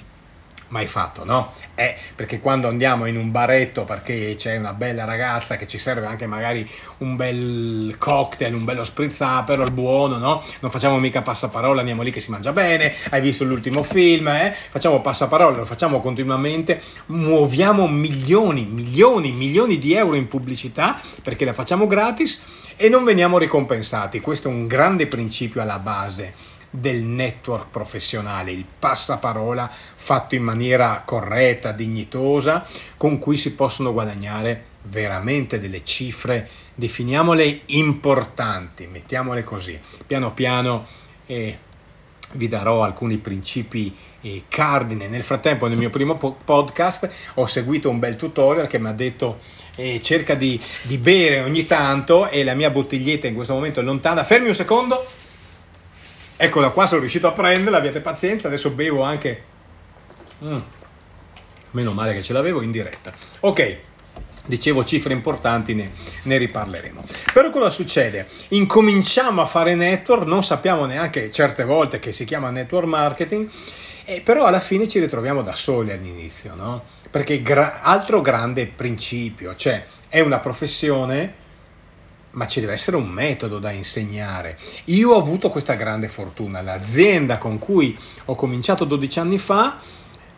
mai 0.70 0.88
fatto, 0.88 1.24
no? 1.26 1.52
Eh, 1.76 1.96
perché 2.16 2.40
quando 2.40 2.68
andiamo 2.68 3.06
in 3.06 3.18
un 3.18 3.32
baretto 3.32 3.84
perché 3.84 4.36
c'è 4.38 4.58
una 4.58 4.74
bella 4.74 5.06
ragazza 5.06 5.56
che 5.56 5.68
ci 5.68 5.78
serve 5.78 6.06
anche 6.06 6.28
magari 6.28 6.68
un 7.00 7.16
bel 7.16 7.96
cocktail, 7.98 8.54
un 8.54 8.64
bello 8.64 8.84
spritz 8.84 9.22
aperol 9.22 9.72
buono, 9.72 10.18
no? 10.18 10.44
Non 10.60 10.72
facciamo 10.72 10.98
mica 11.00 11.22
passaparola, 11.22 11.80
andiamo 11.80 12.02
lì 12.02 12.12
che 12.12 12.20
si 12.20 12.32
mangia 12.32 12.52
bene, 12.52 12.94
hai 13.10 13.22
visto 13.22 13.44
l'ultimo 13.44 13.84
film, 13.84 14.28
eh? 14.28 14.56
Facciamo 14.70 15.02
passaparola, 15.02 15.58
lo 15.58 15.66
facciamo 15.66 16.02
continuamente, 16.02 16.82
muoviamo 17.08 17.88
milioni, 17.88 18.66
milioni, 18.66 19.32
milioni 19.32 19.78
di 19.78 19.94
euro 19.94 20.16
in 20.16 20.28
pubblicità 20.28 21.00
perché 21.22 21.46
la 21.46 21.54
facciamo 21.54 21.88
gratis 21.88 22.42
e 22.76 22.90
non 22.90 23.04
veniamo 23.04 23.38
ricompensati. 23.38 24.20
Questo 24.20 24.50
è 24.50 24.52
un 24.52 24.68
grande 24.68 25.08
principio 25.08 25.62
alla 25.62 25.80
base 25.80 26.34
del 26.76 27.04
network 27.04 27.68
professionale, 27.70 28.50
il 28.50 28.66
passaparola 28.80 29.72
fatto 29.72 30.34
in 30.34 30.42
maniera 30.42 31.04
corretta, 31.06 31.72
dignitosa, 31.72 32.66
con 32.98 33.20
cui 33.20 33.38
si 33.38 33.54
possono 33.54 33.94
guadagnare 33.94 34.66
veramente 34.86 35.60
delle 35.60 35.84
cifre, 35.84 36.50
definiamole 36.74 37.62
importanti, 37.68 38.88
mettiamole 38.88 39.44
così. 39.44 39.80
Piano 40.08 40.34
piano 40.34 40.84
eh, 41.28 41.58
vi 42.34 42.48
darò 42.48 42.82
alcuni 42.82 43.20
principi 43.20 43.96
eh, 44.22 44.44
cardine. 44.48 45.08
Nel 45.08 45.22
frattempo, 45.22 45.68
nel 45.68 45.78
mio 45.78 45.92
primo 45.92 46.18
po- 46.18 46.38
podcast, 46.44 47.08
ho 47.36 47.46
seguito 47.46 47.88
un 47.88 48.00
bel 48.00 48.16
tutorial 48.16 48.66
che 48.66 48.80
mi 48.80 48.88
ha 48.88 48.94
detto 48.94 49.38
eh, 49.76 50.02
cerca 50.02 50.34
di, 50.34 50.60
di 50.82 50.98
bere 50.98 51.42
ogni 51.42 51.68
tanto 51.68 52.30
e 52.30 52.44
la 52.44 52.56
mia 52.56 52.72
bottiglietta 52.72 53.28
in 53.28 53.36
questo 53.36 53.54
momento 53.54 53.80
è 53.80 53.84
lontana. 53.84 54.24
Fermi 54.24 54.48
un 54.48 54.56
secondo 54.56 55.06
Eccola 56.44 56.72
qua, 56.72 56.86
sono 56.86 57.00
riuscito 57.00 57.28
a 57.28 57.32
prenderla, 57.32 57.78
abbiate 57.78 58.02
pazienza, 58.02 58.48
adesso 58.48 58.72
bevo 58.72 59.02
anche... 59.02 59.44
Mm. 60.44 60.60
Meno 61.72 61.94
male 61.94 62.14
che 62.14 62.22
ce 62.22 62.34
l'avevo 62.34 62.62
in 62.62 62.70
diretta. 62.70 63.14
Ok, 63.40 63.78
dicevo 64.46 64.84
cifre 64.84 65.14
importanti, 65.14 65.74
ne, 65.74 65.90
ne, 66.24 66.36
riparleremo. 66.36 67.02
Però 67.32 67.50
cosa 67.50 67.70
succede? 67.70 68.28
Incominciamo 68.50 69.42
a 69.42 69.46
fare 69.46 69.74
network, 69.74 70.26
non 70.26 70.44
sappiamo 70.44 70.84
neanche 70.86 71.32
certe 71.32 71.64
volte 71.64 72.00
che 72.00 72.12
si 72.12 72.26
chiama 72.26 72.50
network 72.50 72.88
marketing, 72.88 73.50
eh, 74.04 74.20
però 74.20 74.44
alla 74.44 74.60
fine 74.60 74.86
ci 74.86 75.00
ritroviamo 75.00 75.44
da 75.44 75.54
soli 75.54 75.94
all'inizio, 75.94 76.56
no? 76.56 76.84
Perché 77.10 77.42
gra- 77.42 77.80
altro 77.82 78.20
grande 78.20 78.68
principio, 78.68 79.56
cioè 79.56 79.82
è 80.10 80.20
una 80.20 80.40
professione 80.40 81.36
ma 82.34 82.48
ci 82.48 82.60
deve 82.60 82.74
essere 82.74 82.98
un 82.98 83.08
metodo 83.08 83.60
da 83.60 83.72
insegnare. 83.72 84.58
Io 84.86 85.12
ho 85.12 85.18
avuto 85.18 85.50
questa 85.50 85.74
grande 85.74 86.08
fortuna, 86.08 86.62
l'azienda 86.62 87.38
con 87.38 87.60
cui 87.60 87.98
ho 88.26 88.36
cominciato 88.36 88.86
12 88.86 89.20
anni 89.20 89.38
fa, 89.38 89.78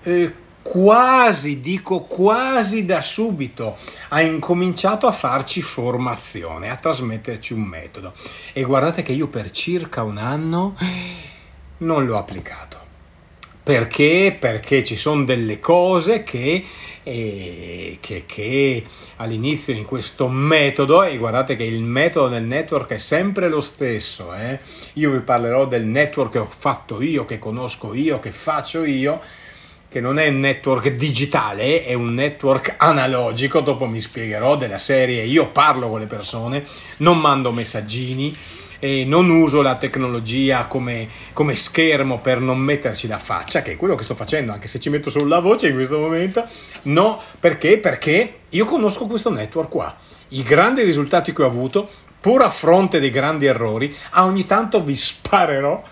eh, 0.04 0.34
quasi, 0.62 1.62
dico 1.62 2.02
quasi 2.02 2.86
da 2.86 3.00
subito, 3.00 3.78
ha 4.10 4.22
incominciato 4.22 5.08
a 5.08 5.12
farci 5.12 5.62
formazione, 5.62 6.70
a 6.70 6.76
trasmetterci 6.76 7.54
un 7.54 7.62
metodo. 7.62 8.14
E 8.52 8.64
guardate 8.64 9.02
che 9.02 9.12
io 9.12 9.28
per 9.28 9.52
circa 9.52 10.04
un 10.04 10.18
anno 10.18 10.76
non 11.78 12.06
l'ho 12.06 12.18
applicato. 12.18 12.84
Perché? 13.62 14.36
Perché 14.40 14.84
ci 14.84 14.96
sono 14.96 15.24
delle 15.24 15.60
cose 15.60 16.24
che, 16.24 16.64
eh, 17.08 17.98
che, 18.02 18.24
che, 18.26 18.84
all'inizio 19.18 19.76
in 19.76 19.86
questo 19.86 20.28
metodo, 20.28 21.04
e 21.04 21.18
guardate 21.18 21.56
che 21.56 21.63
il 21.63 21.84
metodo 21.84 22.30
del 22.30 22.44
network 22.44 22.89
è 22.89 22.98
sempre 22.98 23.48
lo 23.48 23.60
stesso, 23.60 24.34
eh? 24.34 24.60
io 24.94 25.12
vi 25.12 25.20
parlerò 25.20 25.68
del 25.68 25.84
network 25.84 26.32
che 26.32 26.39
ho 26.39 26.48
fatto 26.48 27.02
io, 27.02 27.24
che 27.24 27.38
conosco 27.38 27.94
io, 27.94 28.20
che 28.20 28.32
faccio 28.32 28.84
io, 28.84 29.22
che 29.88 30.02
non 30.02 30.18
è 30.18 30.28
un 30.28 30.39
network 30.39 30.89
digitale, 30.89 31.86
è 31.86 31.94
un 31.94 32.13
network 32.13 32.74
analogico, 32.78 33.62
dopo 33.62 33.86
mi 33.86 34.00
spiegherò 34.00 34.58
della 34.58 34.80
serie, 34.80 35.24
io 35.24 35.48
parlo 35.48 35.89
con 35.89 36.00
le 36.00 36.08
persone, 36.08 36.65
non 36.98 37.20
mando 37.20 37.52
messaggini, 37.52 38.36
e 38.80 39.06
non 39.06 39.30
uso 39.30 39.62
la 39.62 39.76
tecnologia 39.76 40.66
come, 40.66 41.08
come, 41.34 41.56
schermo 41.56 42.20
per 42.20 42.40
non 42.40 42.60
metterci 42.60 43.08
la 43.08 43.18
faccia, 43.18 43.62
che 43.62 43.74
è 43.74 43.78
quello 43.78 43.96
che 43.96 44.04
sto 44.04 44.16
facendo, 44.16 44.52
anche 44.52 44.68
se 44.68 44.80
ci 44.80 44.90
metto 44.90 45.10
solo 45.10 45.28
la 45.28 45.40
voce 45.40 45.68
in 45.68 45.74
questo 45.74 46.00
momento. 46.00 46.46
No, 46.84 47.22
perché? 47.40 47.78
Perché 47.78 48.40
io 48.50 48.66
conosco 48.66 49.08
questo 49.08 49.32
network 49.32 49.70
qua. 49.70 49.96
I 50.30 50.44
grandi 50.44 50.84
risultati 50.84 51.34
che 51.34 51.44
ho 51.44 51.48
avuto, 51.48 51.88
pur 52.20 52.42
a 52.42 52.50
fronte 52.50 53.00
dei 53.00 53.12
grandi 53.12 53.46
errori, 53.46 53.94
a 54.12 54.26
ogni 54.26 54.46
tanto 54.46 54.82
vi 54.82 54.96
sparerò 54.96 55.84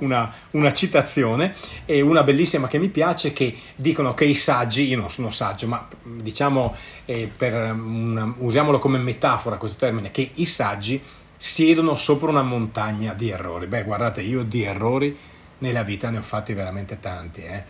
una, 0.00 0.32
una, 0.52 0.72
citazione 0.72 1.54
e 1.84 2.00
una 2.00 2.22
bellissima 2.22 2.66
che 2.66 2.78
mi 2.78 2.88
piace 2.88 3.32
che 3.32 3.54
dicono 3.76 4.14
che 4.14 4.24
i 4.24 4.34
saggi, 4.34 4.88
io 4.88 4.98
non 4.98 5.10
sono 5.10 5.30
saggio, 5.30 5.66
ma 5.66 5.86
diciamo, 6.02 6.74
eh, 7.04 7.30
per 7.36 7.52
una, 7.54 8.32
usiamolo 8.38 8.78
come 8.78 8.98
metafora 8.98 9.56
questo 9.56 9.78
termine, 9.78 10.10
che 10.10 10.30
i 10.34 10.44
saggi 10.44 11.00
siedono 11.42 11.96
sopra 11.96 12.30
una 12.30 12.44
montagna 12.44 13.14
di 13.14 13.30
errori. 13.30 13.66
Beh, 13.66 13.82
guardate, 13.82 14.20
io 14.22 14.44
di 14.44 14.62
errori 14.62 15.18
nella 15.58 15.82
vita 15.82 16.08
ne 16.08 16.18
ho 16.18 16.22
fatti 16.22 16.52
veramente 16.52 17.00
tanti. 17.00 17.42
Eh. 17.42 17.64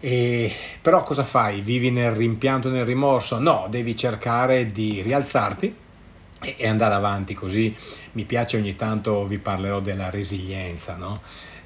E, 0.00 0.52
però 0.82 1.00
cosa 1.02 1.22
fai? 1.22 1.60
Vivi 1.60 1.92
nel 1.92 2.10
rimpianto, 2.10 2.70
nel 2.70 2.84
rimorso? 2.84 3.38
No, 3.38 3.68
devi 3.70 3.94
cercare 3.94 4.66
di 4.66 5.02
rialzarti 5.02 5.72
e, 6.40 6.54
e 6.58 6.66
andare 6.66 6.94
avanti. 6.94 7.34
Così 7.34 7.72
mi 8.12 8.24
piace 8.24 8.56
ogni 8.56 8.74
tanto, 8.74 9.24
vi 9.24 9.38
parlerò 9.38 9.78
della 9.78 10.10
resilienza, 10.10 10.96
no? 10.96 11.14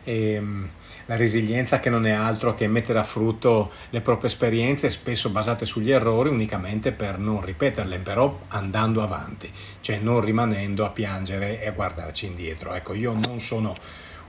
E, 0.05 0.33
ehm, 0.33 0.68
la 1.09 1.16
resilienza 1.16 1.81
che 1.81 1.88
non 1.88 2.07
è 2.07 2.11
altro 2.11 2.53
che 2.53 2.66
mettere 2.68 2.99
a 2.99 3.05
frutto 3.05 3.71
le 3.90 4.03
proprie 4.03 4.29
esperienze, 4.29 4.90
spesso 4.90 5.31
basate 5.31 5.64
sugli 5.64 5.90
errori, 5.90 6.29
unicamente 6.29 6.92
per 6.92 7.18
non 7.18 7.42
ripeterle, 7.42 7.99
però 7.99 8.38
andando 8.49 9.03
avanti, 9.03 9.51
cioè 9.81 9.99
non 9.99 10.21
rimanendo 10.21 10.85
a 10.85 10.90
piangere 10.90 11.62
e 11.62 11.68
a 11.68 11.73
guardarci 11.73 12.27
indietro. 12.27 12.75
Ecco, 12.75 12.92
io 12.92 13.12
non 13.12 13.40
sono 13.40 13.75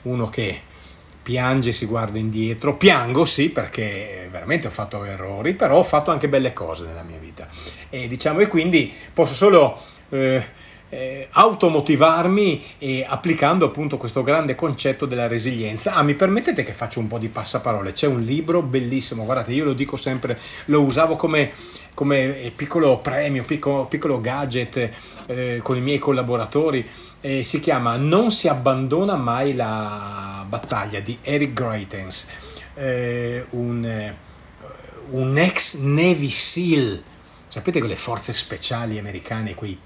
uno 0.04 0.30
che 0.30 0.62
piange, 1.22 1.74
si 1.74 1.86
guarda 1.86 2.18
indietro, 2.18 2.78
piango 2.78 3.26
sì 3.26 3.50
perché 3.50 4.30
veramente 4.32 4.68
ho 4.68 4.72
fatto 4.72 5.04
errori, 5.04 5.54
però 5.54 5.80
ho 5.80 5.84
fatto 5.84 6.12
anche 6.12 6.30
belle 6.30 6.54
cose 6.54 6.86
nella 6.86 7.04
mia 7.04 7.20
vita 7.20 7.48
e 7.90 8.08
diciamo 8.08 8.40
e 8.40 8.48
quindi 8.48 8.92
posso 9.14 9.34
solo... 9.34 9.78
Eh, 10.12 10.68
eh, 10.90 11.28
automotivarmi 11.32 12.64
e 12.80 13.06
applicando 13.08 13.66
appunto 13.66 13.98
questo 13.98 14.24
grande 14.24 14.56
concetto 14.56 15.06
della 15.06 15.28
resilienza. 15.28 15.94
Ah, 15.94 16.04
mi 16.04 16.16
permettete 16.16 16.64
che 16.64 16.74
faccio 16.74 17.00
un 17.00 17.08
po' 17.08 17.18
di 17.18 17.30
passaparole? 17.30 17.92
C'è 17.92 18.08
un 18.08 18.20
libro 18.20 18.62
bellissimo, 18.62 19.24
guardate, 19.24 19.54
io 19.54 19.66
lo 19.66 19.74
dico 19.74 19.96
sempre, 19.96 20.38
lo 20.66 20.82
usavo 20.82 21.16
come, 21.16 21.52
come 21.94 22.42
eh, 22.42 22.52
piccolo 22.52 22.98
premio, 23.00 23.44
piccolo, 23.44 23.86
piccolo 23.86 24.20
gadget 24.20 24.90
eh, 25.28 25.60
con 25.64 25.78
i 25.78 25.82
miei 25.82 26.00
collaboratori. 26.00 26.88
Eh, 27.22 27.44
si 27.44 27.60
chiama 27.60 27.98
Non 27.98 28.32
si 28.32 28.48
abbandona 28.48 29.18
mai 29.18 29.54
la 29.54 30.46
battaglia 30.48 31.02
di 31.02 31.18
Eric 31.22 31.52
Greitens, 31.54 32.28
eh, 32.76 33.46
un, 33.50 33.84
eh, 33.84 34.16
un 35.12 35.38
ex 35.38 35.78
Navy 35.80 36.30
SEAL. 36.30 37.04
Sapete 37.48 37.80
quelle 37.80 37.96
forze 37.96 38.32
speciali 38.32 38.98
americane, 38.98 39.54
quei 39.54 39.78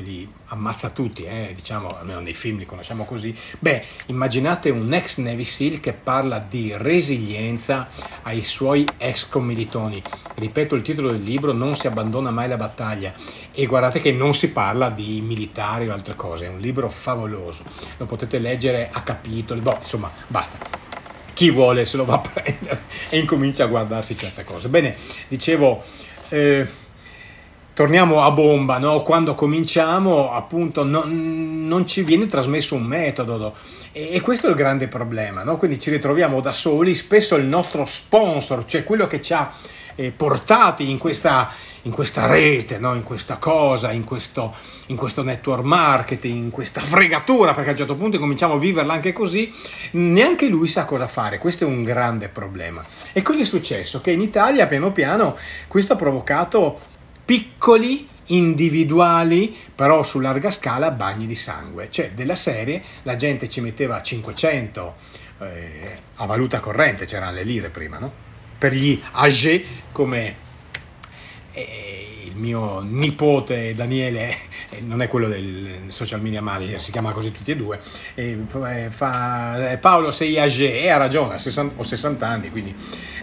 quelli 0.00 0.26
ammazza 0.46 0.88
tutti, 0.88 1.24
eh, 1.24 1.52
diciamo, 1.54 1.88
almeno 1.88 2.20
nei 2.20 2.32
film 2.32 2.58
li 2.58 2.64
conosciamo 2.64 3.04
così. 3.04 3.36
Beh, 3.58 3.84
immaginate 4.06 4.70
un 4.70 4.92
ex 4.92 5.18
Navy 5.18 5.44
SEAL 5.44 5.78
che 5.78 5.92
parla 5.92 6.38
di 6.38 6.72
resilienza 6.76 7.86
ai 8.22 8.42
suoi 8.42 8.86
ex 8.96 9.28
commilitoni. 9.28 10.02
Ripeto 10.34 10.74
il 10.74 10.82
titolo 10.82 11.10
del 11.10 11.22
libro, 11.22 11.52
Non 11.52 11.74
si 11.74 11.86
abbandona 11.86 12.30
mai 12.30 12.48
la 12.48 12.56
battaglia. 12.56 13.12
E 13.52 13.66
guardate 13.66 14.00
che 14.00 14.10
non 14.10 14.32
si 14.32 14.50
parla 14.50 14.88
di 14.88 15.20
militari 15.20 15.88
o 15.88 15.92
altre 15.92 16.14
cose, 16.14 16.46
è 16.46 16.48
un 16.48 16.60
libro 16.60 16.88
favoloso. 16.88 17.62
Lo 17.98 18.06
potete 18.06 18.38
leggere 18.38 18.88
a 18.90 19.02
capitoli, 19.02 19.60
boh, 19.60 19.76
insomma, 19.78 20.10
basta 20.26 20.78
chi 21.32 21.50
vuole 21.50 21.86
se 21.86 21.96
lo 21.96 22.04
va 22.04 22.16
a 22.16 22.18
prendere 22.28 22.82
e 23.08 23.18
incomincia 23.18 23.64
a 23.64 23.66
guardarsi 23.66 24.16
certe 24.16 24.44
cose. 24.44 24.68
Bene, 24.68 24.94
dicevo, 25.28 25.82
eh, 26.30 26.66
torniamo 27.80 28.22
a 28.22 28.30
bomba, 28.30 28.76
no? 28.76 29.00
quando 29.00 29.32
cominciamo 29.32 30.34
appunto 30.34 30.84
non, 30.84 31.66
non, 31.66 31.86
ci 31.86 32.02
viene 32.02 32.26
trasmesso 32.26 32.74
un 32.74 32.82
metodo 32.82 33.56
e, 33.92 34.16
e 34.16 34.20
questo 34.20 34.48
è 34.48 34.50
il 34.50 34.54
grande 34.54 34.86
problema, 34.86 35.44
no? 35.44 35.56
quindi 35.56 35.78
ci 35.78 35.88
ritroviamo 35.88 36.42
da 36.42 36.52
soli, 36.52 36.94
spesso 36.94 37.36
il 37.36 37.46
nostro 37.46 37.86
sponsor, 37.86 38.66
cioè 38.66 38.84
quello 38.84 39.06
che 39.06 39.22
ci 39.22 39.32
ha 39.32 39.50
eh, 39.94 40.12
portati 40.12 40.90
in 40.90 40.98
questa, 40.98 41.50
in 41.82 41.90
questa 41.90 42.26
rete, 42.26 42.76
no? 42.76 42.94
in 42.94 43.02
questa 43.02 43.38
cosa, 43.38 43.92
in 43.92 44.04
questo, 44.04 44.54
in 44.88 44.96
questo 44.96 45.22
network 45.22 45.64
marketing, 45.64 46.34
in 46.36 46.50
questa 46.50 46.82
fregatura, 46.82 47.54
perché 47.54 47.70
a 47.70 47.72
un 47.72 47.78
certo 47.78 47.94
punto 47.94 48.18
cominciamo 48.18 48.52
a 48.52 48.58
viverla 48.58 48.92
anche 48.92 49.14
così, 49.14 49.50
neanche 49.92 50.48
lui 50.48 50.68
sa 50.68 50.84
cosa 50.84 51.06
fare, 51.06 51.38
questo 51.38 51.64
è 51.64 51.66
un 51.66 51.82
grande 51.82 52.28
problema. 52.28 52.82
E 53.14 53.22
cosa 53.22 53.40
è 53.40 53.46
successo? 53.46 54.02
Che 54.02 54.10
in 54.10 54.20
Italia 54.20 54.66
piano 54.66 54.92
piano 54.92 55.34
questo 55.66 55.94
ha 55.94 55.96
provocato 55.96 56.98
piccoli, 57.30 58.08
individuali, 58.26 59.56
però 59.72 60.02
su 60.02 60.18
larga 60.18 60.50
scala, 60.50 60.90
bagni 60.90 61.26
di 61.26 61.36
sangue. 61.36 61.86
Cioè, 61.88 62.10
della 62.10 62.34
serie, 62.34 62.82
la 63.02 63.14
gente 63.14 63.48
ci 63.48 63.60
metteva 63.60 64.02
500 64.02 64.94
eh, 65.38 65.96
a 66.16 66.26
valuta 66.26 66.58
corrente, 66.58 67.06
c'erano 67.06 67.30
le 67.30 67.44
lire 67.44 67.68
prima, 67.68 67.98
no? 67.98 68.12
Per 68.58 68.72
gli 68.72 69.00
age 69.12 69.64
come... 69.92 70.34
Eh, 71.52 72.09
mio 72.40 72.80
nipote 72.80 73.74
Daniele, 73.74 74.36
eh, 74.70 74.80
non 74.80 75.02
è 75.02 75.08
quello 75.08 75.28
del 75.28 75.82
social 75.88 76.20
media 76.20 76.42
manager, 76.42 76.80
si 76.80 76.90
chiama 76.90 77.12
così 77.12 77.30
tutti 77.30 77.52
e 77.52 77.56
due, 77.56 77.78
e 78.14 78.38
fa, 78.88 79.78
Paolo 79.80 80.10
sei 80.10 80.38
age, 80.38 80.80
e 80.80 80.88
ha 80.88 80.96
ragione, 80.96 81.34
ho 81.34 81.82
60 81.82 82.26
anni, 82.26 82.50
quindi 82.50 82.74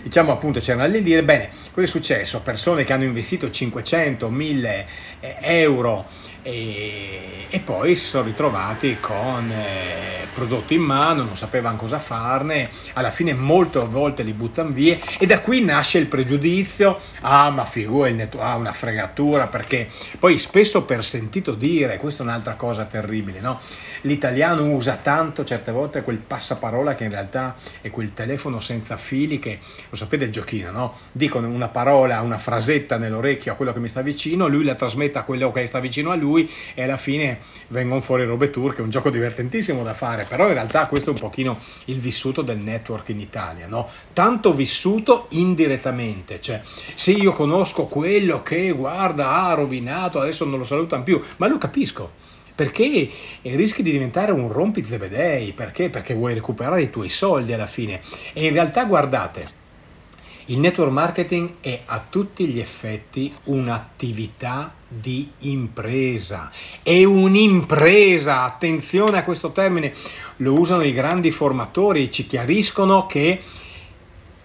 diciamo 0.04 0.32
appunto 0.32 0.60
c'erano 0.60 0.88
da 0.88 0.98
dire, 1.00 1.24
bene, 1.24 1.50
cosa 1.74 1.82
è 1.82 1.90
successo? 1.90 2.42
Persone 2.42 2.84
che 2.84 2.94
hanno 2.94 3.04
investito 3.04 3.50
500, 3.50 4.30
1000 4.30 4.88
eh, 5.20 5.36
euro 5.42 6.06
e, 6.48 7.46
e, 7.50 7.60
poi 7.60 7.94
si 7.94 8.06
sono 8.06 8.24
ritrovati 8.24 8.98
con 9.02 9.52
eh, 9.52 10.28
prodotti 10.34 10.76
in 10.76 10.82
mano, 10.82 11.24
non 11.24 11.36
sapevano 11.36 11.76
cosa 11.76 12.00
farne, 12.00 12.70
alla 12.94 13.10
fine 13.10 13.34
molte 13.34 13.80
volte 13.80 14.24
li 14.24 14.32
buttano 14.32 14.70
via 14.70 14.98
e 15.20 15.26
da 15.26 15.42
qui 15.42 15.62
nasce 15.62 15.98
il 15.98 16.08
pregiudizio, 16.08 16.98
ah 17.22 17.50
ma 17.50 17.66
figura, 17.66 18.08
il 18.08 18.30
ah, 18.38 18.56
una 18.56 18.72
fregatura, 18.72 19.48
perché 19.48 19.90
poi 20.20 20.38
spesso 20.38 20.84
per 20.84 21.04
sentito 21.04 21.54
dire, 21.54 21.98
questa 21.98 22.24
è 22.24 22.28
un'altra 22.28 22.54
cosa 22.54 22.86
terribile, 22.86 23.42
no? 23.42 23.60
l'italiano 24.02 24.64
usa 24.70 24.98
tanto 25.02 25.44
certe 25.44 25.72
volte 25.72 26.04
quel 26.04 26.18
passaparola 26.18 26.94
che 26.94 27.06
in 27.06 27.10
realtà 27.10 27.56
è 27.82 27.90
quel 27.90 28.14
telefono 28.14 28.60
senza 28.60 28.96
fili 28.96 29.40
che, 29.40 29.60
lo 29.90 29.96
sapete 29.96 30.26
il 30.26 30.32
giochino, 30.32 30.72
no? 30.72 30.94
dicono 31.12 31.48
una 31.48 31.68
parola, 31.68 32.22
una 32.22 32.38
frasetta 32.38 32.98
nell'orecchio 32.98 33.52
a 33.52 33.56
quello 33.56 33.74
che 33.74 33.80
mi 33.80 33.90
sta 33.90 34.02
vicino, 34.02 34.48
lui 34.48 34.64
la 34.64 34.76
trasmette 34.76 35.18
a 35.18 35.24
quello 35.24 35.52
che 35.52 35.66
sta 35.66 35.80
vicino 35.80 36.12
a 36.12 36.16
lui, 36.16 36.37
lui 36.38 36.50
e 36.76 36.84
alla 36.84 36.98
fine 36.98 37.40
vengono 37.70 38.00
fuori 38.00 38.24
robe 38.24 38.50
turche, 38.50 38.82
un 38.82 38.90
gioco 38.90 39.10
divertentissimo 39.10 39.84
da 39.84 39.94
fare, 39.94 40.26
però 40.28 40.48
in 40.48 40.54
realtà 40.54 40.86
questo 40.86 41.10
è 41.10 41.14
un 41.14 41.20
pochino 41.20 41.60
il 41.86 42.00
vissuto 42.00 42.42
del 42.42 42.58
network 42.58 43.10
in 43.10 43.20
Italia, 43.20 43.68
no? 43.68 43.90
Tanto 44.14 44.54
vissuto 44.54 45.26
indirettamente, 45.32 46.40
cioè 46.40 46.62
se 46.94 47.12
io 47.12 47.34
conosco 47.34 47.86
quello 47.86 48.44
che 48.44 48.72
guarda 48.72 49.44
ha 49.44 49.54
rovinato, 49.54 50.20
adesso 50.20 50.46
non 50.46 50.60
lo 50.60 50.64
salutano 50.64 51.04
più, 51.04 51.22
ma 51.38 51.48
lo 51.48 51.58
capisco 51.58 52.26
perché 52.58 53.08
rischi 53.44 53.84
di 53.84 53.92
diventare 53.92 54.32
un 54.32 54.52
rompi 54.52 54.84
zebedei, 54.84 55.54
perché? 55.54 55.92
Perché 55.92 56.16
vuoi 56.16 56.34
recuperare 56.34 56.82
i 56.82 56.90
tuoi 56.90 57.08
soldi 57.08 57.54
alla 57.54 57.68
fine. 57.68 58.02
E 58.34 58.48
in 58.48 58.54
realtà 58.54 58.86
guardate, 58.86 59.46
il 60.48 60.60
network 60.60 60.92
marketing 60.92 61.56
è 61.60 61.82
a 61.86 62.04
tutti 62.10 62.48
gli 62.48 62.60
effetti 62.60 63.32
un'attività 63.46 64.74
di 64.88 65.30
impresa. 65.40 66.50
È 66.82 67.04
un'impresa, 67.04 68.44
attenzione 68.44 69.18
a 69.18 69.24
questo 69.24 69.52
termine, 69.52 69.94
lo 70.38 70.58
usano 70.58 70.84
i 70.84 70.94
grandi 70.94 71.32
formatori, 71.32 72.12
ci 72.12 72.26
chiariscono 72.26 73.06
che 73.06 73.42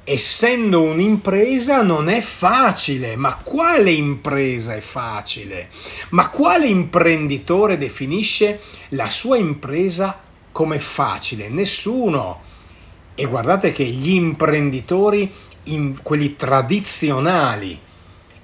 essendo 0.05 0.83
un'impresa 0.83 1.83
non 1.83 2.09
è 2.09 2.21
facile. 2.21 3.15
Ma 3.15 3.37
quale 3.37 3.93
impresa 3.93 4.75
è 4.75 4.81
facile? 4.81 5.69
Ma 6.11 6.29
quale 6.29 6.67
imprenditore 6.67 7.77
definisce 7.77 8.61
la 8.91 9.09
sua 9.09 9.37
impresa 9.37 10.19
come 10.51 10.81
facile? 10.81 11.49
Nessuno. 11.49 12.41
E 13.15 13.25
guardate 13.27 13.73
che 13.73 13.85
gli 13.85 14.13
imprenditori, 14.13 15.31
in, 15.65 16.03
quelli 16.03 16.37
tradizionali, 16.37 17.79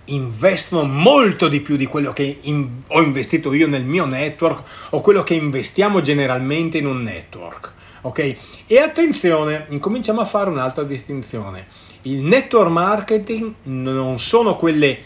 investono 0.06 0.84
molto 0.84 1.48
di 1.48 1.60
più 1.60 1.76
di 1.76 1.86
quello 1.86 2.12
che 2.12 2.38
in, 2.42 2.82
ho 2.86 3.02
investito 3.02 3.52
io 3.52 3.66
nel 3.66 3.84
mio 3.84 4.06
network 4.06 4.62
o 4.90 5.00
quello 5.00 5.22
che 5.22 5.34
investiamo 5.34 6.00
generalmente 6.00 6.78
in 6.78 6.86
un 6.86 7.02
network. 7.02 7.72
Ok? 8.02 8.64
E 8.66 8.78
attenzione, 8.78 9.66
incominciamo 9.68 10.20
a 10.20 10.24
fare 10.24 10.50
un'altra 10.50 10.84
distinzione. 10.84 11.66
Il 12.02 12.20
network 12.20 12.70
marketing 12.70 13.54
non 13.64 14.18
sono 14.18 14.56
quelle 14.56 14.98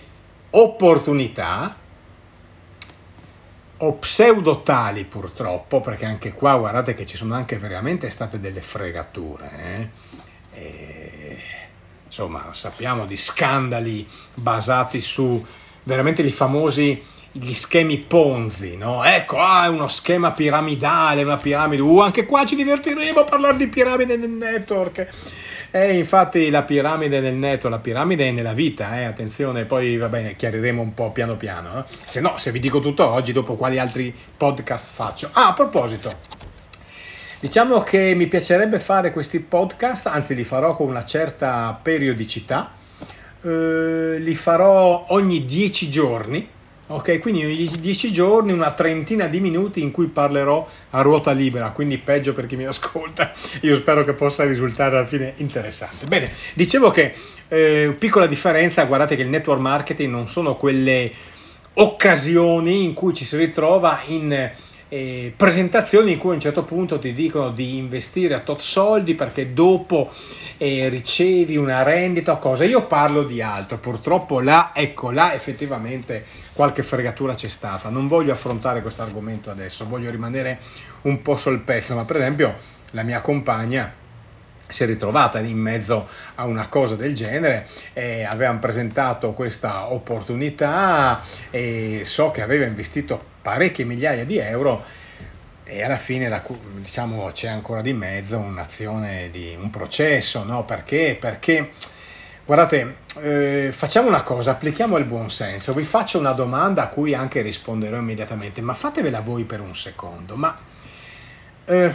opportunità 0.51 1.77
o 3.79 3.95
pseudo 3.95 4.63
tali 4.63 5.05
purtroppo, 5.05 5.81
perché 5.81 6.05
anche 6.05 6.33
qua 6.33 6.57
guardate 6.57 6.95
che 6.95 7.07
ci 7.07 7.17
sono 7.17 7.35
anche 7.35 7.59
veramente 7.59 8.11
state 8.11 8.39
delle 8.39 8.61
fregature. 8.61 9.51
Eh? 9.59 9.89
E, 10.59 10.92
insomma, 12.13 12.51
sappiamo 12.53 13.07
di 13.07 13.17
scandali 13.17 14.07
basati 14.35 15.01
su 15.01 15.43
veramente 15.85 16.21
i 16.21 16.31
famosi 16.31 17.03
gli 17.33 17.53
schemi 17.55 17.97
Ponzi, 17.97 18.77
no? 18.77 19.03
Ecco, 19.03 19.39
ah, 19.39 19.65
è 19.65 19.69
uno 19.69 19.89
schema 19.89 20.33
piramidale, 20.33 21.23
una 21.23 21.39
piramide. 21.39 21.81
Uh, 21.81 22.01
anche 22.01 22.27
qua 22.27 22.45
ci 22.45 22.55
divertiremo 22.55 23.21
a 23.21 23.25
parlare 23.25 23.57
di 23.57 23.67
piramide 23.67 24.19
nel 24.19 24.29
network. 24.29 25.09
E 25.71 25.97
infatti 25.97 26.51
la 26.51 26.65
piramide 26.65 27.21
nel 27.21 27.33
network, 27.33 27.75
la 27.75 27.81
piramide 27.81 28.29
è 28.29 28.31
nella 28.31 28.53
vita, 28.53 29.01
eh? 29.01 29.05
attenzione, 29.05 29.65
poi 29.65 29.97
va 29.97 30.09
bene, 30.09 30.37
chiariremo 30.37 30.83
un 30.83 30.93
po' 30.93 31.13
piano 31.13 31.39
piano. 31.39 31.79
Eh? 31.79 31.85
Se 32.05 32.21
no, 32.21 32.35
se 32.37 32.53
vi 32.53 32.61
dico 32.61 32.81
tutto 32.81 33.07
oggi, 33.09 33.33
dopo 33.33 33.55
quali 33.55 33.79
altri 33.79 34.15
podcast 34.37 34.95
faccio. 34.95 35.31
Ah, 35.33 35.49
a 35.49 35.53
proposito, 35.55 36.13
diciamo 37.43 37.83
che 37.83 38.15
mi 38.15 38.29
piacerebbe 38.29 38.79
fare 38.79 39.11
questi 39.13 39.41
podcast, 39.41 40.07
anzi 40.07 40.35
li 40.35 40.45
farò 40.45 40.77
con 40.77 40.87
una 40.89 41.05
certa 41.05 41.79
periodicità. 41.83 42.73
Eh, 43.43 44.17
li 44.21 44.35
farò 44.37 45.07
ogni 45.09 45.45
dieci 45.45 45.91
giorni 45.91 46.49
Ok, 46.93 47.21
quindi 47.21 47.71
10 47.81 48.13
giorni, 48.13 48.53
una 48.53 48.71
trentina 48.71 49.27
di 49.27 49.41
minuti 49.41 49.81
in 49.81 49.91
cui 49.91 50.09
parlerò 50.09 50.69
a 50.91 51.01
ruota 51.01 51.31
libera, 51.31 51.71
quindi 51.71 51.97
peggio 51.97 52.35
per 52.35 52.45
chi 52.45 52.55
mi 52.55 52.67
ascolta. 52.67 53.33
Io 53.63 53.77
spero 53.77 54.05
che 54.05 54.13
possa 54.13 54.45
risultare 54.45 54.99
alla 54.99 55.07
fine 55.07 55.33
interessante. 55.37 56.05
Bene, 56.07 56.31
dicevo 56.53 56.91
che 56.91 57.15
eh, 57.49 57.95
piccola 57.99 58.27
differenza, 58.27 58.85
guardate 58.85 59.17
che 59.17 59.23
il 59.23 59.29
network 59.29 59.61
marketing 59.61 60.11
non 60.11 60.29
sono 60.29 60.55
quelle 60.57 61.11
occasioni 61.75 62.85
in 62.85 62.93
cui 62.93 63.15
ci 63.15 63.25
si 63.25 63.39
ritrova 63.39 64.03
in 64.09 64.51
eh, 64.93 65.33
presentazioni 65.35 66.13
in 66.13 66.19
cui 66.19 66.33
a 66.33 66.35
un 66.35 66.41
certo 66.41 66.65
punto 66.65 66.99
ti 66.99 67.15
dicono 67.15 67.51
di 67.51 67.79
investire 67.79 68.35
a 68.35 68.41
tot 68.41 68.61
soldi 68.61 69.15
perché 69.15 69.55
dopo 69.55 70.13
eh, 70.59 70.91
ricevi 70.91 71.57
una 71.57 71.83
rendita 71.83 72.33
o 72.33 72.39
cosa. 72.39 72.65
Io 72.65 72.85
parlo 72.85 73.23
di 73.23 73.41
altro, 73.41 73.79
purtroppo 73.79 74.41
là, 74.41 74.73
ecco, 74.75 75.11
là 75.11 75.33
effettivamente 75.33 76.27
qualche 76.53 76.83
fregatura 76.83 77.33
c'è 77.33 77.49
stata. 77.49 77.89
Non 77.89 78.07
voglio 78.07 78.33
affrontare 78.33 78.83
questo 78.83 79.01
argomento 79.01 79.49
adesso, 79.49 79.89
voglio 79.89 80.11
rimanere 80.11 80.59
un 81.03 81.23
po' 81.23 81.37
sul 81.37 81.61
pezzo, 81.61 81.95
ma 81.95 82.05
per 82.05 82.17
esempio 82.17 82.55
la 82.91 83.03
mia 83.03 83.23
compagna 83.23 84.01
si 84.73 84.83
è 84.83 84.87
ritrovata 84.87 85.39
in 85.39 85.59
mezzo 85.59 86.09
a 86.37 86.45
una 86.45 86.67
cosa 86.69 86.97
del 86.97 87.15
genere 87.15 87.67
e 87.93 88.25
avevamo 88.25 88.59
presentato 88.59 89.33
questa 89.33 89.93
opportunità 89.93 91.21
e 91.51 92.03
so 92.05 92.31
che 92.31 92.43
aveva 92.43 92.65
investito 92.65 93.21
parecchie 93.43 93.85
migliaia 93.85 94.25
di 94.25 94.39
euro 94.39 95.01
e 95.65 95.83
alla 95.83 95.97
fine 95.97 96.29
la, 96.29 96.43
diciamo, 96.75 97.31
c'è 97.33 97.49
ancora 97.49 97.81
di 97.81 97.93
mezzo 97.93 98.37
un'azione 98.37 99.31
di 99.31 99.57
un 99.59 99.71
processo, 99.71 100.45
no? 100.45 100.65
Perché? 100.65 101.17
Perché 101.19 101.71
guardate, 102.45 102.97
eh, 103.23 103.71
facciamo 103.73 104.09
una 104.09 104.23
cosa, 104.23 104.51
applichiamo 104.51 104.99
il 104.99 105.05
buon 105.05 105.31
senso. 105.31 105.73
Vi 105.73 105.85
faccio 105.85 106.19
una 106.19 106.33
domanda 106.33 106.83
a 106.83 106.89
cui 106.89 107.15
anche 107.15 107.41
risponderò 107.41 107.97
immediatamente, 107.97 108.61
ma 108.61 108.75
fatevela 108.75 109.21
voi 109.21 109.45
per 109.45 109.61
un 109.61 109.75
secondo. 109.75 110.35
Ma 110.35 110.55
eh, 111.65 111.95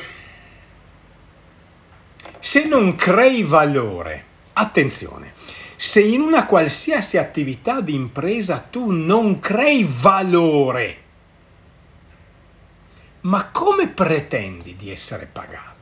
se 2.40 2.66
non 2.66 2.96
crei 2.96 3.44
valore, 3.44 4.24
attenzione, 4.54 5.34
se 5.76 6.02
in 6.02 6.22
una 6.22 6.46
qualsiasi 6.46 7.18
attività 7.18 7.82
di 7.82 7.94
impresa 7.94 8.58
tu 8.60 8.92
non 8.92 9.40
crei 9.40 9.88
valore, 9.88 10.98
ma 13.22 13.50
come 13.52 13.88
pretendi 13.88 14.76
di 14.76 14.90
essere 14.90 15.28
pagato? 15.32 15.76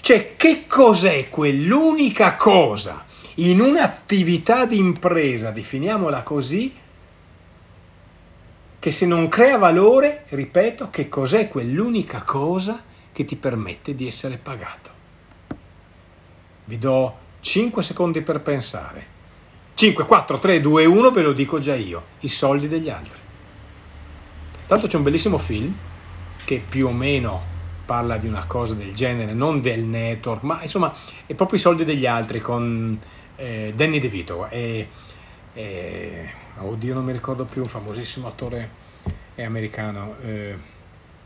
Cioè, 0.00 0.36
che 0.36 0.66
cos'è 0.66 1.28
quell'unica 1.28 2.34
cosa 2.36 3.04
in 3.36 3.60
un'attività 3.60 4.66
di 4.66 4.76
impresa, 4.76 5.50
definiamola 5.50 6.22
così, 6.22 6.74
che 8.78 8.90
se 8.90 9.06
non 9.06 9.28
crea 9.28 9.58
valore, 9.58 10.24
ripeto, 10.28 10.90
che 10.90 11.08
cos'è 11.08 11.48
quell'unica 11.48 12.22
cosa 12.22 12.82
che 13.12 13.24
ti 13.24 13.36
permette 13.36 13.94
di 13.94 14.06
essere 14.06 14.38
pagato? 14.38 14.99
Vi 16.70 16.78
do 16.78 17.12
5 17.40 17.82
secondi 17.82 18.22
per 18.22 18.42
pensare. 18.42 19.04
5, 19.74 20.04
4, 20.04 20.38
3, 20.38 20.60
2, 20.60 20.84
1, 20.84 21.10
ve 21.10 21.22
lo 21.22 21.32
dico 21.32 21.58
già 21.58 21.74
io, 21.74 22.04
i 22.20 22.28
soldi 22.28 22.68
degli 22.68 22.88
altri. 22.88 23.18
Tanto 24.68 24.86
c'è 24.86 24.96
un 24.96 25.02
bellissimo 25.02 25.36
film 25.36 25.74
che 26.44 26.62
più 26.64 26.86
o 26.86 26.92
meno 26.92 27.42
parla 27.84 28.18
di 28.18 28.28
una 28.28 28.44
cosa 28.46 28.74
del 28.74 28.94
genere, 28.94 29.32
non 29.32 29.60
del 29.60 29.84
network, 29.84 30.42
ma 30.44 30.62
insomma 30.62 30.94
è 31.26 31.34
proprio 31.34 31.58
i 31.58 31.60
soldi 31.60 31.82
degli 31.82 32.06
altri 32.06 32.40
con 32.40 32.96
eh, 33.34 33.72
Danny 33.74 33.98
DeVito. 33.98 34.46
E, 34.46 34.86
e, 35.52 36.30
oddio, 36.58 36.94
non 36.94 37.04
mi 37.04 37.10
ricordo 37.10 37.46
più, 37.46 37.62
un 37.62 37.68
famosissimo 37.68 38.28
attore 38.28 38.70
americano, 39.38 40.14
eh, 40.22 40.56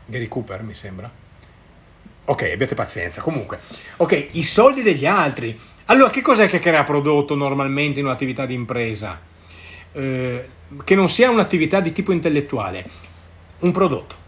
Gary 0.07 0.27
Cooper 0.27 0.63
mi 0.63 0.73
sembra 0.73 1.23
Ok, 2.25 2.49
abbiate 2.51 2.73
pazienza. 2.73 3.21
Comunque, 3.21 3.59
ok, 3.97 4.29
i 4.31 4.43
soldi 4.43 4.81
degli 4.81 5.05
altri. 5.05 5.57
Allora, 5.85 6.09
che 6.09 6.21
cos'è 6.21 6.49
che 6.49 6.59
crea 6.59 6.83
prodotto 6.83 7.35
normalmente 7.35 7.99
in 7.99 8.05
un'attività 8.05 8.47
di 8.47 8.55
impresa? 8.55 9.19
Eh, 9.91 10.49
che 10.83 10.95
non 10.95 11.07
sia 11.07 11.29
un'attività 11.29 11.79
di 11.79 11.91
tipo 11.91 12.11
intellettuale, 12.11 12.83
un 13.59 13.71
prodotto. 13.71 14.23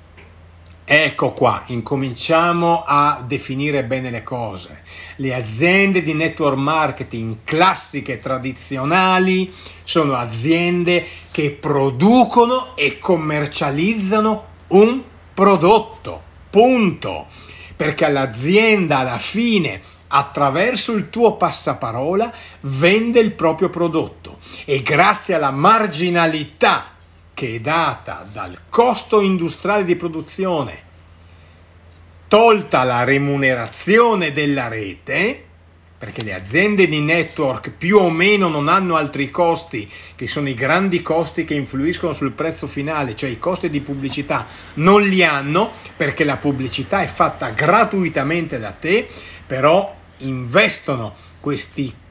Ecco 0.90 1.32
qua, 1.32 1.64
incominciamo 1.66 2.84
a 2.86 3.22
definire 3.26 3.84
bene 3.84 4.12
le 4.12 4.22
cose. 4.24 4.84
Le 5.16 5.34
aziende 5.34 6.04
di 6.04 6.14
network 6.14 6.56
marketing 6.56 7.38
classiche, 7.44 8.20
tradizionali, 8.20 9.52
sono 9.84 10.16
aziende 10.16 11.06
che 11.32 11.50
producono 11.50 12.78
e 12.78 13.00
commercializzano 13.00 14.46
un 14.68 15.02
prodotto. 15.34 16.22
Punto 16.50 17.26
perché 17.78 18.04
all'azienda 18.04 18.98
alla 18.98 19.20
fine 19.20 19.80
attraverso 20.10 20.94
il 20.94 21.10
tuo 21.10 21.36
passaparola 21.36 22.32
vende 22.62 23.20
il 23.20 23.32
proprio 23.34 23.70
prodotto. 23.70 24.40
E 24.66 24.82
grazie 24.82 25.36
alla 25.36 25.52
marginalità 25.52 26.92
che 27.34 27.56
è 27.56 27.60
data 27.60 28.28
dal 28.34 28.58
costo 28.68 29.22
industriale 29.22 29.84
di 29.84 29.96
produzione, 29.96 30.82
tolta 32.28 32.84
la 32.84 33.04
remunerazione 33.04 34.32
della 34.32 34.68
rete, 34.68 35.47
perché 35.98 36.24
le 36.24 36.34
aziende 36.34 36.88
di 36.88 37.00
network 37.00 37.72
più 37.72 37.98
o 37.98 38.10
meno 38.10 38.48
non 38.48 38.68
hanno 38.68 38.96
altri 38.96 39.32
costi, 39.32 39.90
che 40.16 40.28
sono 40.28 40.48
i 40.50 40.54
grandi 40.54 41.02
costi 41.02 41.46
che 41.46 41.56
influiscono 41.56 42.14
sul 42.14 42.32
prezzo 42.32 42.68
finale, 42.68 43.16
cioè 43.16 43.30
i 43.30 43.40
costi 43.40 43.70
di 43.70 43.80
pubblicità, 43.80 44.46
non 44.76 45.02
li 45.02 45.24
hanno 45.24 45.72
perché 45.96 46.24
la 46.24 46.38
pubblicità 46.38 47.02
è 47.02 47.08
fatta 47.08 47.50
gratuitamente 47.50 48.60
da 48.60 48.72
te, 48.72 49.08
però 49.46 49.94
investono 50.20 51.16
questi 51.40 51.84
costi 51.84 52.06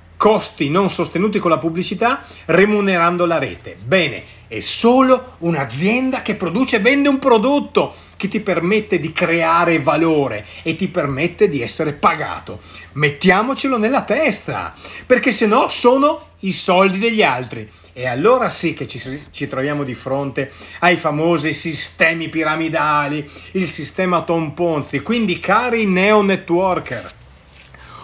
non 0.69 0.91
sostenuti 0.91 1.39
con 1.39 1.51
la 1.51 1.59
pubblicità 1.59 2.25
remunerando 2.47 3.27
la 3.27 3.39
rete. 3.39 3.77
Bene, 3.85 4.25
è 4.49 4.59
solo 4.59 5.37
un'azienda 5.39 6.23
che 6.23 6.35
produce 6.35 6.77
e 6.77 6.81
vende 6.81 7.09
un 7.09 7.21
prodotto 7.21 7.95
che 8.17 8.27
ti 8.27 8.41
permette 8.41 8.99
di 8.99 9.13
creare 9.13 9.79
valore 9.79 10.45
e 10.65 10.75
ti 10.75 10.89
permette 10.89 11.49
di 11.49 11.63
essere 11.63 11.93
pagato. 11.93 12.59
Mettiamocelo 12.95 13.79
nella 13.79 14.03
testa, 14.03 14.75
perché 15.07 15.31
se 15.31 15.47
no 15.47 15.69
sono 15.69 16.31
i 16.41 16.53
soldi 16.53 16.99
degli 16.99 17.23
altri. 17.23 17.71
E 17.93 18.09
allora 18.09 18.51
sì 18.51 18.73
che 18.73 18.89
ci, 18.89 19.01
ci, 19.31 19.47
troviamo 19.47 19.85
di 19.85 19.95
fronte 19.95 20.51
ai 20.81 20.97
famosi 20.97 21.53
sistemi 21.55 22.29
piramidali, 22.29 23.31
il 23.53 23.69
sistema 23.69 24.23
Tom 24.23 24.51
Ponzi. 24.51 25.01
Quindi, 25.01 25.39
cari 25.39 25.87
neo 25.87 26.21
networker 26.21 27.25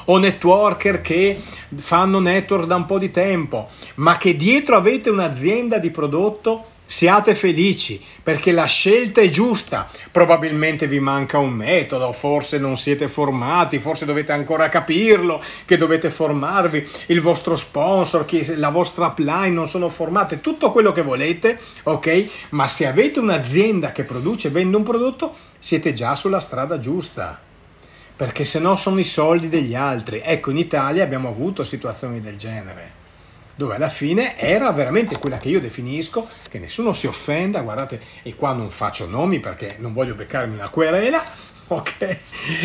o 0.07 0.19
networker 0.19 1.01
che 1.01 1.39
fanno 1.75 2.21
network 2.21 2.67
da 2.67 2.77
un 2.77 2.87
po' 2.87 2.99
di 2.99 3.11
tempo, 3.11 3.69
ma 3.97 4.17
che 4.17 4.37
dietro 4.37 4.77
avete 4.77 5.11
un'azienda 5.11 5.79
di 5.79 5.91
prodotto 5.91 6.67
Siate 6.93 7.35
felici 7.35 7.99
perché 8.23 8.53
la 8.53 8.67
scelta 8.67 9.23
è 9.23 9.31
giusta. 9.31 9.89
Probabilmente 10.11 10.87
vi 10.87 11.01
manca 11.01 11.39
un 11.39 11.49
metodo, 11.49 12.13
forse 12.13 12.59
non 12.59 12.77
siete 12.77 13.09
formati, 13.09 13.79
forse 13.79 14.05
dovete 14.05 14.33
ancora 14.33 14.69
capirlo, 14.69 15.43
che 15.65 15.79
dovete 15.79 16.11
formarvi, 16.11 16.87
il 17.07 17.23
vostro 17.23 17.55
sponsor, 17.55 18.27
la 18.57 18.69
vostra 18.69 19.07
upline 19.07 19.49
non 19.49 19.71
sono 19.71 19.89
formate, 19.89 20.43
tutto 20.43 20.71
quello 20.71 20.93
che 20.93 21.01
volete, 21.01 21.59
ok? 21.85 22.49
Ma 22.51 22.69
se 22.69 22.87
avete 22.87 23.21
un'azienda 23.21 23.91
che 23.91 24.03
produce 24.03 24.49
e 24.49 24.51
vende 24.51 24.77
un 24.77 24.83
prodotto, 24.83 25.35
siete 25.59 25.95
già 25.95 26.15
sulla 26.15 26.41
strada 26.41 26.79
giusta. 26.79 27.52
Perché 28.23 28.45
se 28.45 28.61
no 28.61 28.77
sono 28.77 29.01
i 29.01 29.05
soldi 29.05 29.49
degli 29.49 29.75
altri. 29.75 30.21
Ecco, 30.25 30.53
in 30.53 30.57
Italia 30.57 31.03
abbiamo 31.03 31.29
avuto 31.29 31.65
situazioni 31.65 32.21
del 32.21 32.37
genere 32.37 33.01
dove 33.57 33.75
alla 33.75 33.89
fine 33.89 34.39
era 34.39 34.71
veramente 34.71 35.19
quella 35.19 35.39
che 35.39 35.49
io 35.49 35.61
definisco, 35.61 36.29
che 36.49 36.61
nessuno 36.61 36.93
si 36.93 37.09
offenda, 37.09 37.63
guardate, 37.63 38.01
e 38.23 38.37
qua 38.37 38.53
non 38.53 38.71
faccio 38.71 39.09
nomi 39.09 39.41
perché 39.41 39.75
non 39.81 39.93
voglio 39.93 40.15
beccarmi 40.15 40.55
una 40.55 40.69
querela, 40.69 41.21
ok? 41.67 42.17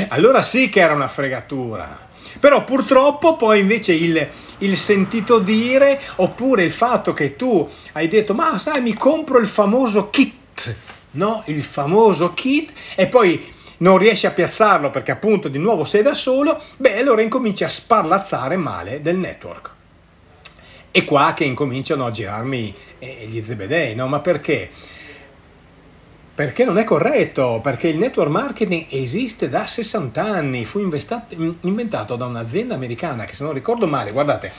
Allora 0.10 0.43
sì 0.43 0.70
che 0.70 0.80
era 0.80 0.93
una 0.93 1.08
fregatura. 1.08 2.08
Però 2.39 2.63
purtroppo 2.63 3.36
poi 3.36 3.60
invece 3.60 3.93
il, 3.93 4.28
il 4.60 4.78
sentito 4.78 5.39
dire, 5.39 6.00
oppure 6.17 6.65
il 6.65 6.72
fatto 6.72 7.13
che 7.13 7.36
tu 7.36 7.67
hai 7.93 8.08
detto, 8.08 8.36
ma 8.36 8.60
sai, 8.60 8.80
mi 8.80 8.93
compro 8.93 9.39
il 9.39 9.48
famoso 9.48 10.12
kit, 10.12 10.76
no? 11.12 11.41
Il 11.48 11.63
famoso 11.63 12.32
kit, 12.34 12.72
e 12.93 13.08
poi 13.08 13.56
non 13.77 13.97
riesci 13.97 14.25
a 14.25 14.31
piazzarlo 14.31 14.89
perché 14.89 15.11
appunto 15.11 15.47
di 15.47 15.57
nuovo 15.57 15.83
sei 15.83 16.01
da 16.01 16.13
solo, 16.13 16.61
beh 16.77 16.97
allora 16.97 17.21
incominci 17.21 17.63
a 17.63 17.69
sparlazzare 17.69 18.55
male 18.55 19.01
del 19.01 19.17
network. 19.17 19.75
È 20.89 21.03
qua 21.05 21.33
che 21.35 21.43
incominciano 21.43 22.05
a 22.05 22.11
girarmi 22.11 22.73
eh, 22.99 23.25
gli 23.27 23.43
zebedei, 23.43 23.93
no? 23.93 24.07
Ma 24.07 24.19
perché? 24.19 24.69
Perché 26.33 26.65
non 26.65 26.77
è 26.77 26.83
corretto, 26.83 27.59
perché 27.61 27.87
il 27.87 27.97
network 27.97 28.29
marketing 28.29 28.85
esiste 28.89 29.49
da 29.49 29.65
60 29.65 30.23
anni, 30.23 30.65
fu 30.65 30.79
inventato 30.79 32.15
da 32.15 32.25
un'azienda 32.25 32.75
americana 32.75 33.25
che 33.25 33.33
se 33.33 33.43
non 33.43 33.53
ricordo 33.53 33.87
male, 33.87 34.11
guardate, 34.11 34.51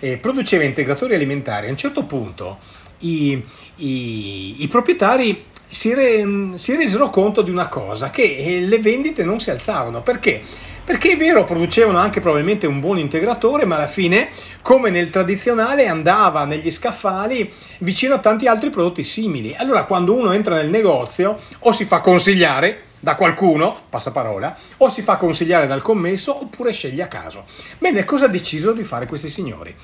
eh, 0.00 0.16
produceva 0.16 0.64
integratori 0.64 1.14
alimentari. 1.14 1.66
A 1.66 1.70
un 1.70 1.76
certo 1.76 2.04
punto 2.04 2.58
i, 3.00 3.42
i, 3.76 4.62
i 4.62 4.68
proprietari 4.68 5.44
si, 5.76 5.92
re, 5.92 6.24
si, 6.54 6.74
resero 6.74 7.10
conto 7.10 7.42
di 7.42 7.50
una 7.50 7.68
cosa, 7.68 8.08
che 8.08 8.22
eh, 8.22 8.60
le 8.60 8.78
vendite 8.78 9.24
non 9.24 9.40
si 9.40 9.50
alzavano. 9.50 10.00
Perché? 10.00 10.42
Perché 10.82 11.12
è 11.12 11.16
vero, 11.18 11.44
producevano 11.44 11.98
anche 11.98 12.20
probabilmente 12.20 12.66
un 12.66 12.80
buon 12.80 12.96
integratore, 12.96 13.66
ma 13.66 13.76
alla 13.76 13.86
fine, 13.86 14.30
come 14.62 14.88
nel 14.88 15.10
tradizionale, 15.10 15.86
andava 15.86 16.46
negli 16.46 16.70
scaffali 16.70 17.52
vicino 17.80 18.14
a 18.14 18.20
tanti 18.20 18.46
altri 18.46 18.70
prodotti 18.70 19.02
simili. 19.02 19.54
Allora, 19.54 19.84
quando 19.84 20.16
uno 20.16 20.32
entra 20.32 20.54
nel 20.54 20.70
negozio, 20.70 21.36
o 21.58 21.72
si 21.72 21.84
fa 21.84 22.00
consigliare 22.00 22.84
da 22.98 23.14
qualcuno, 23.14 23.76
passaparola, 23.90 24.56
o 24.78 24.88
si 24.88 25.02
fa 25.02 25.16
consigliare 25.16 25.66
dal 25.66 25.82
commesso, 25.82 26.40
oppure 26.40 26.72
sceglie 26.72 27.02
a 27.02 27.08
caso. 27.08 27.44
Bene, 27.78 28.02
cosa 28.06 28.24
ha 28.24 28.28
deciso 28.28 28.72
di 28.72 28.82
fare 28.82 29.04
questi 29.04 29.28
signori? 29.28 29.74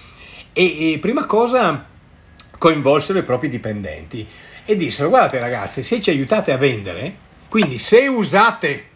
E, 0.54 0.92
e 0.92 0.98
prima 1.00 1.26
cosa, 1.26 1.84
coinvolsero 2.56 3.18
i 3.18 3.24
propri 3.24 3.50
dipendenti 3.50 4.26
e 4.64 4.76
dissero, 4.76 5.08
guardate 5.08 5.40
ragazzi, 5.40 5.82
se 5.82 6.00
ci 6.00 6.10
aiutate 6.10 6.52
a 6.52 6.56
vendere, 6.56 7.16
quindi 7.48 7.78
se 7.78 8.06
usate, 8.06 8.88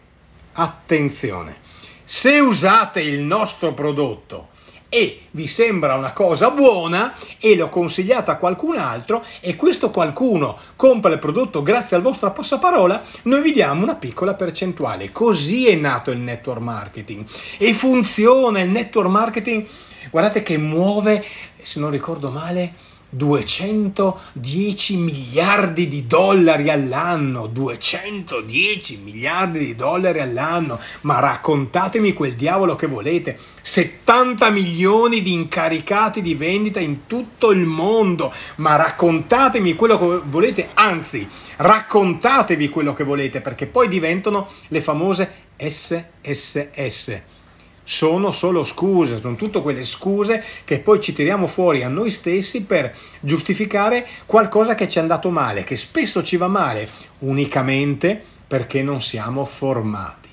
attenzione, 0.53 1.57
se 2.03 2.39
usate 2.39 3.01
il 3.01 3.19
nostro 3.19 3.73
prodotto 3.73 4.49
e 4.89 5.23
vi 5.31 5.47
sembra 5.47 5.95
una 5.95 6.13
cosa 6.13 6.49
buona 6.49 7.13
e 7.39 7.55
lo 7.55 7.67
consigliate 7.67 8.31
a 8.31 8.37
qualcun 8.37 8.77
altro 8.77 9.23
e 9.41 9.55
questo 9.55 9.89
qualcuno 9.89 10.57
compra 10.75 11.11
il 11.11 11.19
prodotto 11.19 11.61
grazie 11.61 11.97
al 11.97 12.01
vostro 12.01 12.31
passaparola, 12.31 13.01
noi 13.23 13.41
vi 13.41 13.51
diamo 13.51 13.83
una 13.83 13.95
piccola 13.95 14.33
percentuale. 14.33 15.11
Così 15.11 15.67
è 15.67 15.75
nato 15.75 16.11
il 16.11 16.19
network 16.19 16.61
marketing 16.61 17.25
e 17.57 17.73
funziona 17.73 18.61
il 18.61 18.69
network 18.69 19.09
marketing. 19.09 19.65
Guardate 20.09 20.41
che 20.41 20.57
muove, 20.57 21.23
se 21.61 21.81
non 21.81 21.91
ricordo 21.91 22.31
male, 22.31 22.73
210 23.09 24.97
miliardi 24.97 25.87
di 25.87 26.07
dollari 26.07 26.69
all'anno, 26.69 27.47
210 27.47 28.97
miliardi 28.97 29.59
di 29.59 29.75
dollari 29.75 30.19
all'anno, 30.19 30.79
ma 31.01 31.19
raccontatemi 31.19 32.13
quel 32.13 32.35
diavolo 32.35 32.75
che 32.75 32.87
volete, 32.87 33.37
70 33.61 34.49
milioni 34.49 35.21
di 35.21 35.33
incaricati 35.33 36.21
di 36.21 36.35
vendita 36.35 36.79
in 36.79 37.05
tutto 37.05 37.51
il 37.51 37.65
mondo, 37.65 38.33
ma 38.55 38.75
raccontatemi 38.75 39.75
quello 39.75 39.97
che 39.97 40.21
volete, 40.25 40.69
anzi 40.73 41.27
raccontatevi 41.57 42.69
quello 42.69 42.93
che 42.93 43.03
volete 43.03 43.41
perché 43.41 43.67
poi 43.67 43.87
diventano 43.87 44.47
le 44.67 44.81
famose 44.81 45.45
SSS 45.57 47.35
sono 47.89 48.31
solo 48.31 48.63
scuse, 48.63 49.21
sono 49.21 49.37
tutte 49.37 49.61
quelle 49.61 49.81
scuse 49.81 50.43
che 50.65 50.79
poi 50.79 50.99
ci 50.99 51.13
tiriamo 51.13 51.47
fuori 51.47 51.83
a 51.83 51.87
noi 51.87 52.09
stessi 52.09 52.63
per 52.63 52.93
giustificare 53.21 54.05
qualcosa 54.25 54.75
che 54.75 54.89
ci 54.89 54.97
è 54.97 55.01
andato 55.01 55.29
male, 55.29 55.63
che 55.63 55.77
spesso 55.77 56.21
ci 56.21 56.35
va 56.35 56.49
male 56.49 56.85
unicamente 57.19 58.21
perché 58.45 58.83
non 58.83 58.99
siamo 58.99 59.45
formati. 59.45 60.26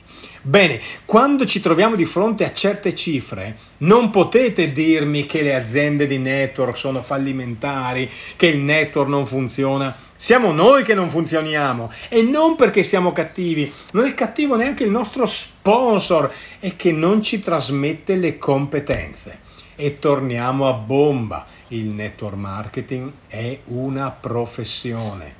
Bene, 0.47 0.79
quando 1.07 1.47
ci 1.47 1.59
troviamo 1.61 1.97
di 1.97 2.05
fronte 2.05 2.45
a 2.45 2.53
certe 2.53 2.95
cifre, 2.95 3.57
non 3.79 4.11
potete 4.11 4.73
dirmi 4.73 5.25
che 5.25 5.41
le 5.41 5.55
aziende 5.55 6.07
di 6.07 6.19
network 6.19 6.77
sono 6.77 7.01
fallimentari, 7.01 8.11
che 8.37 8.49
il 8.49 8.59
network 8.59 9.09
non 9.09 9.25
funziona. 9.25 9.97
Siamo 10.15 10.53
noi 10.53 10.85
che 10.85 10.93
non 10.93 11.09
funzioniamo 11.09 11.91
e 12.11 12.21
non 12.21 12.57
perché 12.57 12.83
siamo 12.83 13.11
cattivi. 13.13 13.73
Non 13.93 14.05
è 14.05 14.13
cattivo 14.13 14.55
neanche 14.55 14.85
il 14.85 14.91
nostro 14.91 15.25
sponsor, 15.25 16.31
è 16.59 16.77
che 16.77 16.93
non 16.93 17.23
ci 17.23 17.39
trasmette 17.39 18.17
le 18.17 18.37
competenze. 18.37 19.39
E 19.75 19.99
torniamo 19.99 20.69
a 20.69 20.75
bomba. 20.75 21.47
Il 21.69 21.95
network 21.95 22.37
marketing 22.37 23.11
è 23.29 23.61
una 23.69 24.11
professione. 24.11 25.37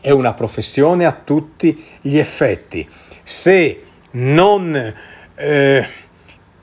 È 0.00 0.10
una 0.10 0.34
professione 0.34 1.04
a 1.04 1.12
tutti 1.12 1.84
gli 2.00 2.16
effetti. 2.16 2.88
Se 3.24 3.80
non 4.14 4.94
eh, 5.34 5.88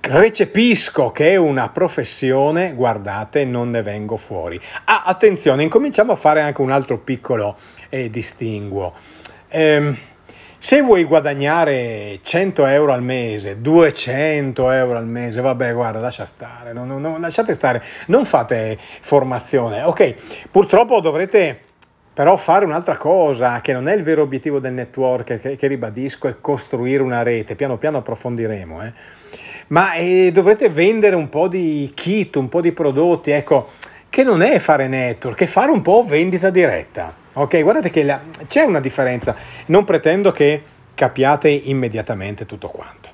recepisco 0.02 1.12
che 1.12 1.32
è 1.32 1.36
una 1.36 1.70
professione, 1.70 2.74
guardate, 2.74 3.46
non 3.46 3.70
ne 3.70 3.82
vengo 3.82 4.18
fuori. 4.18 4.60
Ah, 4.86 5.04
attenzione, 5.06 5.64
incominciamo 5.64 6.12
a 6.12 6.16
fare 6.16 6.42
anche 6.42 6.62
un 6.62 6.72
altro 6.72 6.98
piccolo 6.98 7.58
eh, 7.90 8.10
distinguo. 8.10 8.94
Eh, 9.48 9.96
se 10.58 10.82
vuoi 10.82 11.06
guadagnare 11.06 12.20
100 12.22 12.68
euro 12.68 12.94
al 12.94 13.02
mese, 13.02 13.62
200 13.62 14.70
euro 14.72 14.98
al 14.98 15.08
mese, 15.08 15.42
vabbè, 15.42 15.74
guarda, 15.74 16.00
lascia 16.00 16.26
stare, 16.26 16.72
non, 16.72 16.88
non, 16.88 17.20
lasciate 17.20 17.54
stare, 17.54 17.84
non 18.08 18.26
fate 18.26 18.78
formazione. 19.02 19.82
Ok, 19.82 20.14
purtroppo 20.52 21.00
dovrete 21.00 21.62
però 22.13 22.36
fare 22.36 22.65
un'altra 22.65 22.97
cosa, 22.97 23.62
che 23.62 23.71
non 23.71 23.88
è 23.88 23.95
il 23.95 24.04
vero 24.04 24.21
obiettivo 24.21 24.60
del 24.60 24.74
network, 24.74 25.39
che, 25.39 25.56
che 25.56 25.67
ribadisco, 25.67 26.28
è 26.28 26.36
costruire 26.41 27.02
una 27.02 27.24
rete, 27.24 27.56
piano 27.56 27.78
piano 27.78 28.00
approfondiremo, 28.00 28.84
eh. 28.84 28.93
ma 29.67 29.93
eh, 29.93 30.32
dovrete 30.34 30.67
vendere 30.69 31.15
un 31.15 31.30
po' 31.30 31.47
di 31.47 31.89
kit, 31.95 32.36
un 32.36 32.50
po' 32.50 32.60
di 32.60 32.74
prodotti, 32.74 33.32
ecco, 33.32 33.69
che 34.10 34.24
non 34.24 34.41
è 34.41 34.60
fare 34.60 34.88
network, 34.88 35.41
è 35.41 35.45
fare 35.45 35.71
un 35.71 35.82
po' 35.82 36.04
vendita 36.06 36.50
diretta. 36.50 37.15
Ok, 37.34 37.62
guardate 37.63 37.89
che 37.89 38.04
la, 38.04 38.19
c'è 38.45 38.63
una 38.63 38.82
differenza, 38.82 39.34
non 39.67 39.86
pretendo 39.86 40.32
che 40.32 40.62
capiate 40.93 41.50
immediatamente 41.50 42.45
tutto 42.45 42.67
quanto. 42.67 43.10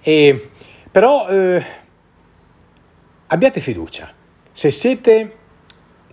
E, 0.00 0.50
però 0.88 1.26
eh, 1.28 1.64
abbiate 3.26 3.58
fiducia, 3.58 4.12
se 4.52 4.70
siete 4.70 5.36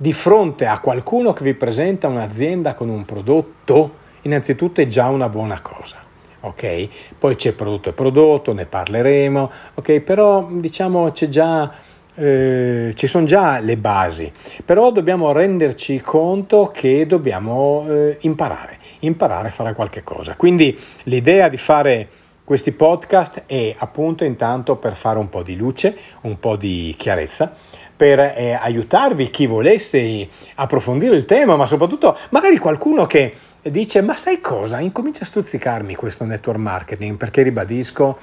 di 0.01 0.13
fronte 0.13 0.65
a 0.65 0.79
qualcuno 0.79 1.33
che 1.33 1.43
vi 1.43 1.53
presenta 1.53 2.07
un'azienda 2.07 2.73
con 2.73 2.87
un 2.87 3.03
prodotto, 3.03 3.95
innanzitutto 4.21 4.79
è 4.79 4.87
già 4.87 5.09
una 5.09 5.27
buona 5.27 5.59
cosa. 5.59 5.97
Ok? 6.39 6.87
Poi 7.19 7.35
c'è 7.35 7.51
prodotto 7.51 7.89
e 7.89 7.91
prodotto, 7.91 8.53
ne 8.53 8.65
parleremo, 8.65 9.51
ok? 9.73 9.99
Però 9.99 10.47
diciamo 10.49 11.11
c'è 11.11 11.27
già 11.27 11.69
eh, 12.15 12.93
ci 12.95 13.07
sono 13.07 13.25
già 13.25 13.59
le 13.59 13.75
basi, 13.75 14.31
però 14.63 14.93
dobbiamo 14.93 15.33
renderci 15.33 15.99
conto 15.99 16.71
che 16.73 17.05
dobbiamo 17.05 17.85
eh, 17.89 18.17
imparare, 18.21 18.77
imparare 18.99 19.49
a 19.49 19.51
fare 19.51 19.73
qualche 19.73 20.01
cosa. 20.01 20.35
Quindi 20.35 20.79
l'idea 21.03 21.49
di 21.49 21.57
fare 21.57 22.07
questi 22.45 22.71
podcast 22.71 23.43
è 23.45 23.75
appunto 23.77 24.23
intanto 24.23 24.77
per 24.77 24.95
fare 24.95 25.19
un 25.19 25.27
po' 25.27 25.43
di 25.43 25.57
luce, 25.57 25.95
un 26.21 26.39
po' 26.39 26.55
di 26.55 26.95
chiarezza 26.97 27.53
per 27.99 28.17
eh, 28.17 28.53
aiutarvi 28.53 29.29
chi 29.29 29.45
volesse 29.45 30.25
approfondire 30.55 31.17
il 31.17 31.25
tema, 31.25 31.57
ma 31.57 31.65
soprattutto 31.65 32.17
magari 32.29 32.57
qualcuno 32.57 33.05
che 33.05 33.33
dice 33.61 33.99
ma 33.99 34.15
sai 34.15 34.39
cosa, 34.39 34.79
incomincia 34.79 35.23
a 35.23 35.25
stuzzicarmi 35.25 35.95
questo 35.95 36.23
network 36.23 36.59
marketing 36.59 37.17
perché 37.17 37.41
ribadisco 37.41 38.17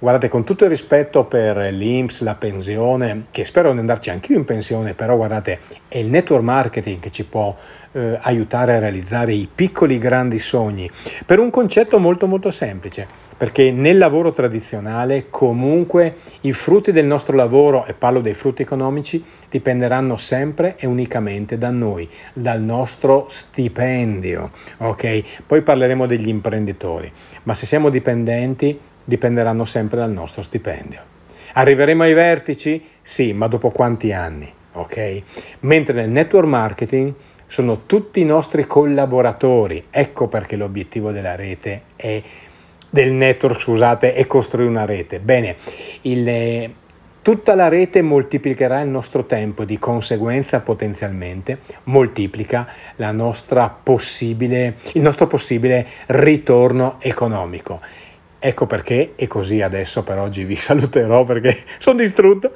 Guardate, 0.00 0.28
con 0.28 0.44
tutto 0.44 0.62
il 0.62 0.70
rispetto 0.70 1.24
per 1.24 1.56
l'INPS, 1.72 2.20
la 2.22 2.36
pensione, 2.36 3.24
che 3.32 3.42
spero 3.42 3.72
di 3.72 3.80
andarci 3.80 4.10
anch'io 4.10 4.36
in 4.36 4.44
pensione, 4.44 4.94
però 4.94 5.16
guardate, 5.16 5.58
è 5.88 5.98
il 5.98 6.06
network 6.06 6.44
marketing 6.44 7.00
che 7.00 7.10
ci 7.10 7.24
può 7.24 7.52
eh, 7.90 8.16
aiutare 8.20 8.76
a 8.76 8.78
realizzare 8.78 9.32
i 9.34 9.48
piccoli 9.52 9.98
grandi 9.98 10.38
sogni, 10.38 10.88
per 11.26 11.40
un 11.40 11.50
concetto 11.50 11.98
molto 11.98 12.28
molto 12.28 12.52
semplice, 12.52 13.08
perché 13.38 13.70
nel 13.70 13.96
lavoro 13.96 14.30
tradizionale 14.32 15.26
comunque 15.30 16.16
i 16.42 16.52
frutti 16.52 16.92
del 16.92 17.06
nostro 17.06 17.36
lavoro, 17.36 17.86
e 17.86 17.94
parlo 17.94 18.20
dei 18.20 18.34
frutti 18.34 18.62
economici, 18.62 19.24
dipenderanno 19.48 20.18
sempre 20.18 20.74
e 20.76 20.86
unicamente 20.86 21.56
da 21.56 21.70
noi, 21.70 22.06
dal 22.34 22.60
nostro 22.60 23.26
stipendio, 23.28 24.50
ok? 24.78 25.42
Poi 25.46 25.62
parleremo 25.62 26.06
degli 26.06 26.28
imprenditori, 26.28 27.10
ma 27.44 27.54
se 27.54 27.64
siamo 27.64 27.88
dipendenti 27.88 28.78
dipenderanno 29.04 29.64
sempre 29.64 29.98
dal 29.98 30.12
nostro 30.12 30.42
stipendio. 30.42 31.00
Arriveremo 31.54 32.02
ai 32.02 32.12
vertici? 32.12 32.84
Sì, 33.00 33.32
ma 33.32 33.46
dopo 33.46 33.70
quanti 33.70 34.12
anni? 34.12 34.52
Ok? 34.72 35.22
Mentre 35.60 35.94
nel 35.94 36.10
network 36.10 36.46
marketing 36.46 37.14
sono 37.46 37.86
tutti 37.86 38.20
i 38.20 38.24
nostri 38.24 38.66
collaboratori. 38.66 39.86
Ecco 39.90 40.28
perché 40.28 40.56
l'obiettivo 40.56 41.10
della 41.10 41.34
rete 41.34 41.80
è 41.96 42.22
del 42.90 43.12
network, 43.12 43.60
scusate, 43.60 44.12
è 44.14 44.26
costruire 44.26 44.70
una 44.70 44.84
rete. 44.84 45.20
Bene, 45.20 45.56
il, 46.02 46.72
tutta 47.22 47.54
la 47.54 47.68
rete 47.68 48.02
moltiplicherà 48.02 48.80
il 48.80 48.88
nostro 48.88 49.24
tempo, 49.24 49.64
di 49.64 49.78
conseguenza 49.78 50.60
potenzialmente 50.60 51.58
moltiplica 51.84 52.68
il 52.96 53.14
nostro 53.14 53.72
possibile 55.26 55.86
ritorno 56.06 56.96
economico. 57.00 57.80
Ecco 58.38 58.66
perché, 58.66 59.12
e 59.16 59.26
così 59.26 59.60
adesso 59.60 60.04
per 60.04 60.18
oggi 60.18 60.44
vi 60.44 60.56
saluterò 60.56 61.24
perché 61.24 61.64
sono 61.78 61.98
distrutto. 61.98 62.52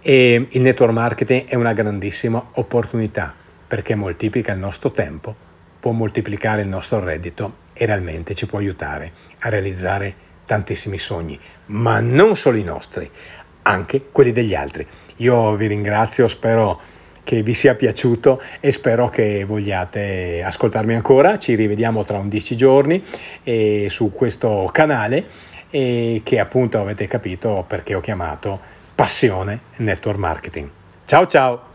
E 0.00 0.46
il 0.50 0.60
network 0.60 0.92
marketing 0.92 1.46
è 1.46 1.54
una 1.54 1.72
grandissima 1.72 2.50
opportunità 2.52 3.34
perché 3.66 3.94
moltiplica 3.94 4.52
il 4.52 4.58
nostro 4.58 4.92
tempo, 4.92 5.34
può 5.80 5.92
moltiplicare 5.92 6.60
il 6.60 6.68
nostro 6.68 7.02
reddito 7.02 7.62
e 7.74 7.84
realmente 7.84 8.34
ci 8.34 8.46
può 8.46 8.58
aiutare 8.58 9.12
a 9.40 9.50
realizzare 9.50 10.14
tantissimi 10.46 10.96
sogni, 10.96 11.38
ma 11.66 12.00
non 12.00 12.36
solo 12.36 12.56
i 12.56 12.62
nostri, 12.62 13.10
anche 13.62 14.06
quelli 14.10 14.30
degli 14.30 14.54
altri. 14.54 14.86
Io 15.16 15.54
vi 15.56 15.66
ringrazio, 15.66 16.28
spero 16.28 16.80
che 17.24 17.42
vi 17.42 17.54
sia 17.54 17.74
piaciuto 17.74 18.40
e 18.60 18.70
spero 18.70 19.08
che 19.08 19.44
vogliate 19.44 20.42
ascoltarmi 20.44 20.94
ancora. 20.94 21.38
Ci 21.38 21.54
rivediamo 21.54 22.04
tra 22.04 22.18
11 22.18 22.56
giorni 22.56 23.02
eh, 23.42 23.86
su 23.90 24.12
questo 24.12 24.68
canale 24.72 25.26
e 25.70 26.20
che 26.22 26.38
appunto 26.38 26.78
avete 26.78 27.08
capito 27.08 27.64
perché 27.66 27.94
ho 27.94 28.00
chiamato 28.00 28.60
Passione 28.94 29.58
Network 29.76 30.18
Marketing. 30.18 30.70
Ciao 31.06 31.26
ciao! 31.26 31.73